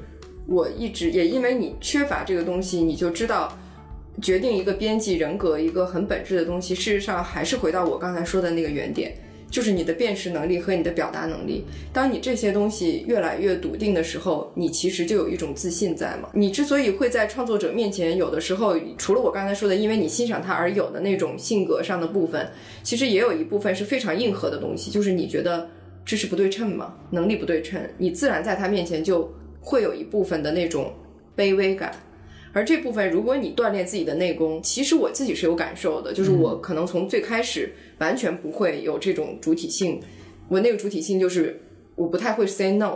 [0.45, 3.57] 我一直也因为你缺乏这个东西，你就知道
[4.21, 9.15] 决定一个编辑人格一个很本质的东西，事实上还是回到我刚才说的那个原点。
[9.49, 11.63] 就是你的辨识能力和你的表达能力。
[11.93, 16.29] 当你这些东西越来越笃定的时候，你其实就有一种自信在嘛。
[16.33, 22.49] 你之所以会在创作者面前，有的时候除了我刚才说的，因为你欣赏他而有的那种性格上的部分，
[22.83, 25.69] 其实也有一部分是非常硬核的东西，就是你觉得
[26.05, 30.93] 知识不对称嘛，能力不对称，你自然在他面前就会有一部分的那种
[31.35, 31.93] 卑微感。
[32.57, 40.01] 而这部分，如果你锻炼自己的内功，其实我自己是有感受的，就是我可能从最开始完全不会有这种主体性，
[40.47, 41.61] 我那个主体性就是
[41.93, 42.95] 我不太会 say no，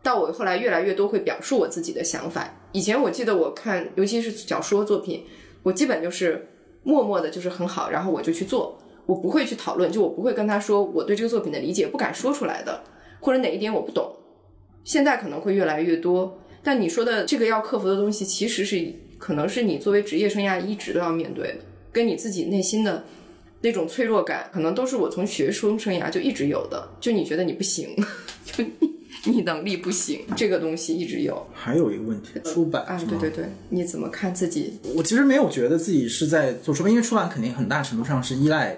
[0.00, 2.54] 到我后来越来越多会表述我自己的想法。
[2.70, 5.24] 以前我记得我看，尤其是小说作品，
[5.64, 6.46] 我基本就是
[6.84, 12.80] 默默的，就是很好，然后我就去做，我不会去讨论，就我不会跟他说我对这个作品的理解，不敢说出来的，
[13.18, 14.14] 或者哪一点我不懂。
[14.84, 16.38] 现在可能会越来越多。
[16.62, 21.58] 但你说的这个要克服的东西，其实是可能是你作为职业生涯一直都要面对的，
[21.92, 23.04] 跟你自己内心的
[23.62, 26.88] 那种脆弱感，可能都是我从学生生涯就一直有的。
[27.00, 27.88] 就你觉得你不行，
[28.52, 28.64] 就
[29.24, 31.46] 你能力不行，这个东西一直有。
[31.52, 34.78] 还有一个问题，出版啊，对对对，你怎么看自己？
[34.94, 38.76] 我其实没有觉得自己是在做出版，因为出版肯定很大程度上是依赖。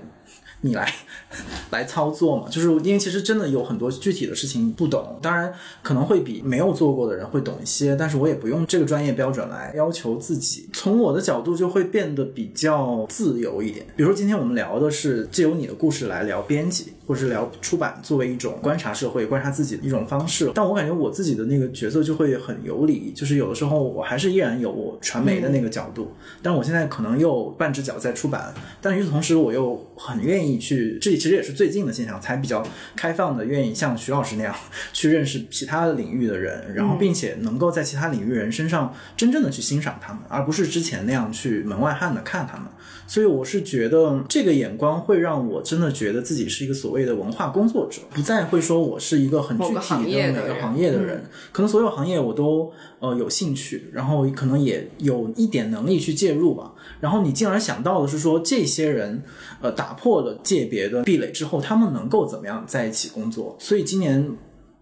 [0.63, 0.93] 你来
[1.71, 2.49] 来操作嘛？
[2.49, 5.53] 就是因为其实真的有很多具体的事情不懂，当然
[5.83, 10.69] 可能会比没有做过的人会懂一些，但是我也不用这个专业标准来要求自己。
[10.73, 13.87] 从我的角度就会变得比较自由一点。
[13.97, 16.93] 比如说今天我们聊的是借由你的故事来聊编辑。
[17.13, 20.51] 或者是聊出版作为一种观察社会、观察自己的一种方式。
[20.55, 26.11] 但我感觉我自己的那个角色就会很游离，就是有的时候我还是依然有我传媒的那个角度，
[26.41, 32.67] 但我现在可能又半只脚在出版，但与此同时我又很愿意去，这其实也是最近的现象，才比较
[32.97, 34.55] 开放的，愿意像徐老师那样
[34.95, 42.67] 去认识其他领域的人，然后并且能够在其他领域人身上真正的去欣赏他们，而不是之前那样去门外汉的看他们。
[43.13, 51.23] 所以我是觉得这个眼光会让我真的觉得自己是一个所谓的文化工作者，不再会说我是一个很具体的每个行业的人，
[51.53, 56.73] 可能所有行业我都呃有兴趣，然后可能也有一点能力去介入吧。
[57.01, 59.23] 然后你进而想到的是说，这些人
[59.61, 63.55] 呃打破了界别的壁垒之后，他们能够怎么样在一起工作？
[63.59, 64.35] 所以今年。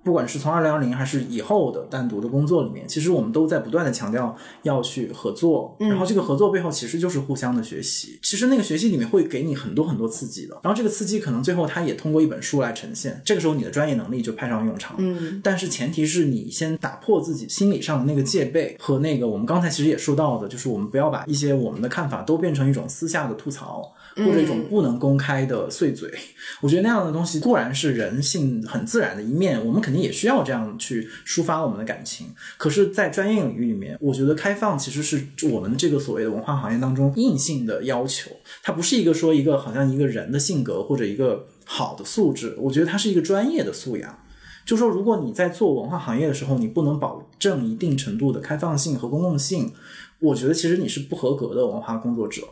[0.02, 8.18] 不管是从二零二零还是以后的单独的工作里面，其实我们都在不断的强调要去合作，然后这个合作背后其实就是互相的学习。
[8.22, 14.96] 其实那个学习里面会给你很多很多刺激的，然后这个刺激可能最后它也通过一本书来呈现，这个时候你的专业能力就派上用场。
[14.98, 23.92] 嗯，但是前提是你先打破自己心理上的那个戒备和那个我们刚才其实也说到的，就是我们不要把一些我们的看法都变成一种私下的吐槽。
[24.24, 26.10] 或者一种不能公开的碎嘴，
[26.60, 32.26] 我觉得那样的东西固然是人性很自然的一面，我们肯定也需要这样去抒发我们的感情。
[32.56, 38.30] 可是，在专业领域里面，我觉得开放其实是我们这个所谓的文化行业当中硬性的要求，
[38.62, 44.18] 它不是一个说一个好像一个人的性格或者一个好的素质，我觉得它是一个专业的素养。
[44.66, 49.72] 就说如果你在做文化行业的时候，你不能保证一定程度的开放性和公共性，
[50.20, 52.42] 我觉得其实你是不合格的文化工作者。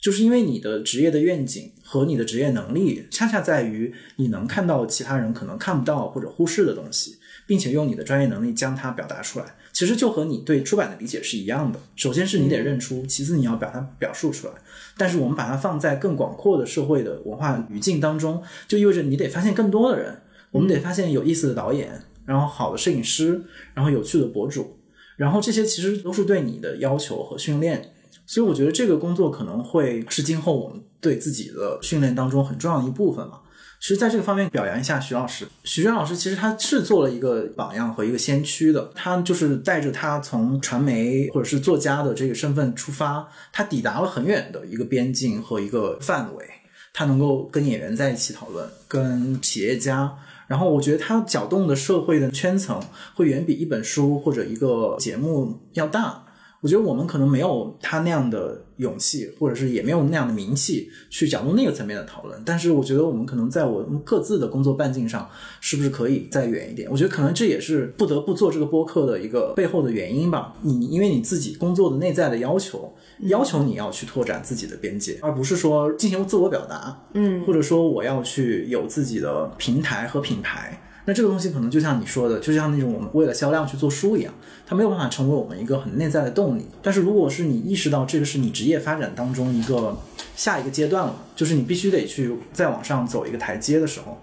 [0.00, 9.56] 就是因为你的职业的愿景和你的职业能力，恰恰在于你能看到其他人可能看不到或者忽视的东西，并且用你的专业能力将它表达出来。
[9.72, 11.78] 其实就和你对出版的理解是一样的。
[11.94, 14.54] 首先是你得认出，其次你要把它表述出来。
[14.96, 23.42] 但是我们把它放在更广阔的社会的文化语境当中，就意味着你得发现更多的人，我们得发现有意思的导演，然后好的摄影师，
[23.74, 24.78] 然后有趣的博主，
[25.16, 27.92] 然后这些其实都是对你的要求和训练。
[28.28, 33.40] 所以我觉得这个工作可能会是今后我们对自己的训练当中很重要的一部分嘛。
[33.80, 35.46] 其实，在这个方面表扬一下徐老师。
[35.64, 38.90] 徐娟老师其实他是做了一个榜样和一个先驱的。
[38.94, 46.44] 他就是带着他从传媒或者是作家的这个身份出发，他抵达了很远的一个边境和一个范围。
[46.92, 50.12] 他能够跟演员在一起讨论，跟企业家。
[50.48, 52.78] 然后我觉得他搅动的社会的圈层
[53.14, 56.24] 会远比一本书或者一个节目要大。
[56.60, 62.42] 我觉得我们可能没有他那样的勇气，或者是也没有那样的名气去讲动那个层面的讨论。
[62.44, 65.28] 但是我觉得我们可能在我们各自的工作半径上，
[65.60, 66.90] 是不是可以再远一点？
[66.90, 70.52] 我觉得可能这也是不得不做这个播客的一个背后的原因吧。
[70.62, 80.82] 你因为你自己工作的内在的要求，要求你要去拓展自己的边界，而不是说进行自我表达，嗯，或者说我要去有自己的平台和品牌。
[81.08, 84.34] 那这个东西可能就像你说的，就像那种我们为了销量去做书一样，
[84.66, 86.66] 它没有办法成为我们一个很内在的动力。
[86.82, 89.96] 但是如果是你意识到这个是你职业发展当中一个
[90.36, 94.18] 下一个阶段了，就是你必须得去再往上走一个台阶的时候，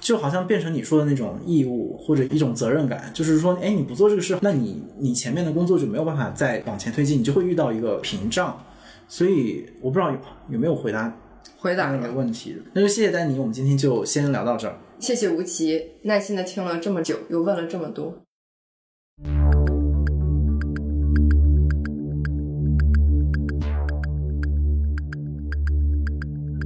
[0.00, 8.58] 就好像变成你说的那种义务或者一种责任感，就是说，哎，你不做这个事，那你你前面的工作就没有办法再往前推进，你就会遇到一个屏障。
[9.06, 10.16] 所以我不知道有
[10.48, 11.14] 有没有回答
[11.58, 14.78] 回答你的问题，那就谢谢丹尼，我们今天就先聊到这儿。
[15.02, 18.22] 谢谢吴奇，耐心的听了这么久，又问了这么多。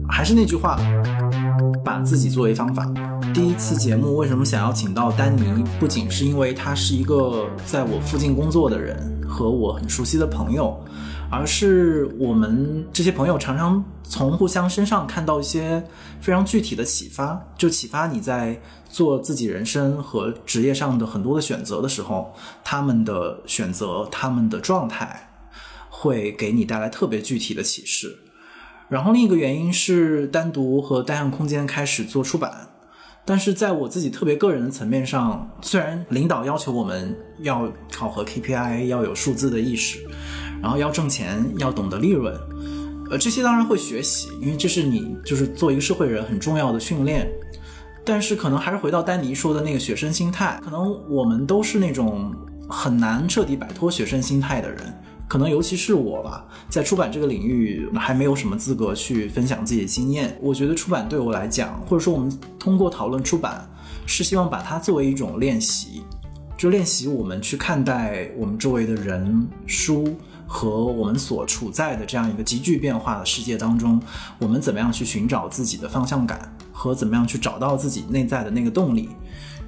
[0.07, 0.79] 还是那句话，
[1.83, 2.85] 把自己作为方法。
[3.33, 5.65] 第一次节目为什么想要请到丹尼？
[5.81, 10.79] 不仅是因为他是一个在我附近工作的人和我很熟悉的朋友。
[11.31, 15.83] 而是我们这些朋友常常从互相身上看到一些
[16.21, 25.29] 非常具体的启发，就启发你在做自己人生和职业上的很多的选择的时候，他们的选择、他们的状态，
[25.91, 28.19] 会给你带来特别具体的启示。
[28.89, 32.69] 然后另一个原因是单独和单向空间开始做出版，
[33.25, 40.07] 但是在我自己特别个人的层面上，虽然领导要求我们要考核 KPI，要有数字的意识。
[40.63, 42.35] 然后要挣钱，要懂得利润，
[43.11, 47.29] 呃，这些当然会学习，因为这是你就是做一个社会人很重要的训练。
[48.05, 52.33] 但是可能还是回到丹尼说的那个学生心态，可能我们都是那种
[52.69, 54.79] 很难彻底摆脱学生心态的人。
[55.29, 60.39] 可能尤其是我吧，在出版这个领域还没有什么资格去分享自己的经验。
[60.41, 62.31] 我觉得出版对我来讲，或者说我们
[62.61, 63.69] 通过讨论出版，
[64.07, 66.05] 是希望把它作为一种练习，
[66.57, 70.17] 就练习我们去看待我们周围的人、书。
[70.47, 74.01] 和我们所处在的这样一个急剧变化的世界当中，
[74.39, 79.09] 我们怎么样去寻找自己的方向感和怎么样去找到自己内在的那个动力。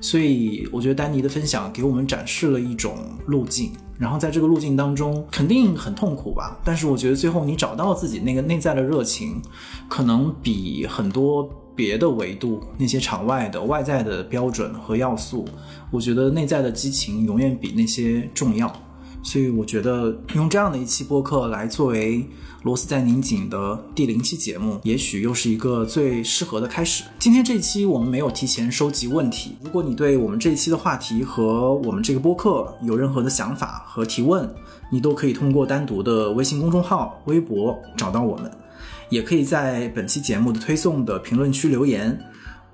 [0.01, 2.97] 所以我觉得丹尼的分享给我们展示了一种
[3.27, 9.43] 路径，然后在这个路径当中肯定很痛苦吧，但是我觉得最后你找到自己那个内在的热情，
[9.89, 15.45] 可能比很多别的维度那些场外的外在的标准和要素，
[15.91, 18.73] 我觉得内在的激情永远比那些重要。
[19.23, 22.27] 所以我觉得用这样的一期播客来作为。
[22.65, 27.05] 螺丝在拧紧的第零期节目，也许又是一个最适合的开始。
[27.17, 29.57] 今天这一期我们没有提前收集问题。
[29.63, 34.53] 如果你对我们这一期的话题和我们这个播客有任何的想法和提问，
[34.91, 38.51] 你都可以通过单独的微信公众号、微博找到我们，
[39.09, 42.21] 也可以在本期节目的推送的评论区留言。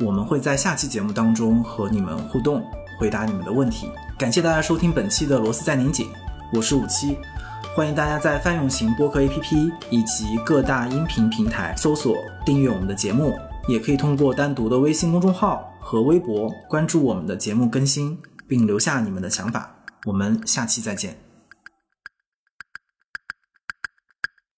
[0.01, 2.65] 我们会在下期节目当中和你们互动，
[2.99, 3.87] 回答你们的问题。
[4.19, 6.09] 感谢大家收听本期的螺丝在拧紧，
[6.55, 7.19] 我是五七。
[7.75, 12.17] 欢迎大家在泛用型播客 APP 以及各大音频平台搜索
[12.47, 13.35] 订阅我们的节目，
[13.67, 18.17] 也可以通过单独的微信公众号和微博关注我们的节目更新，
[18.47, 19.75] 并留下你们的想法。
[20.05, 21.24] 我们下期再见。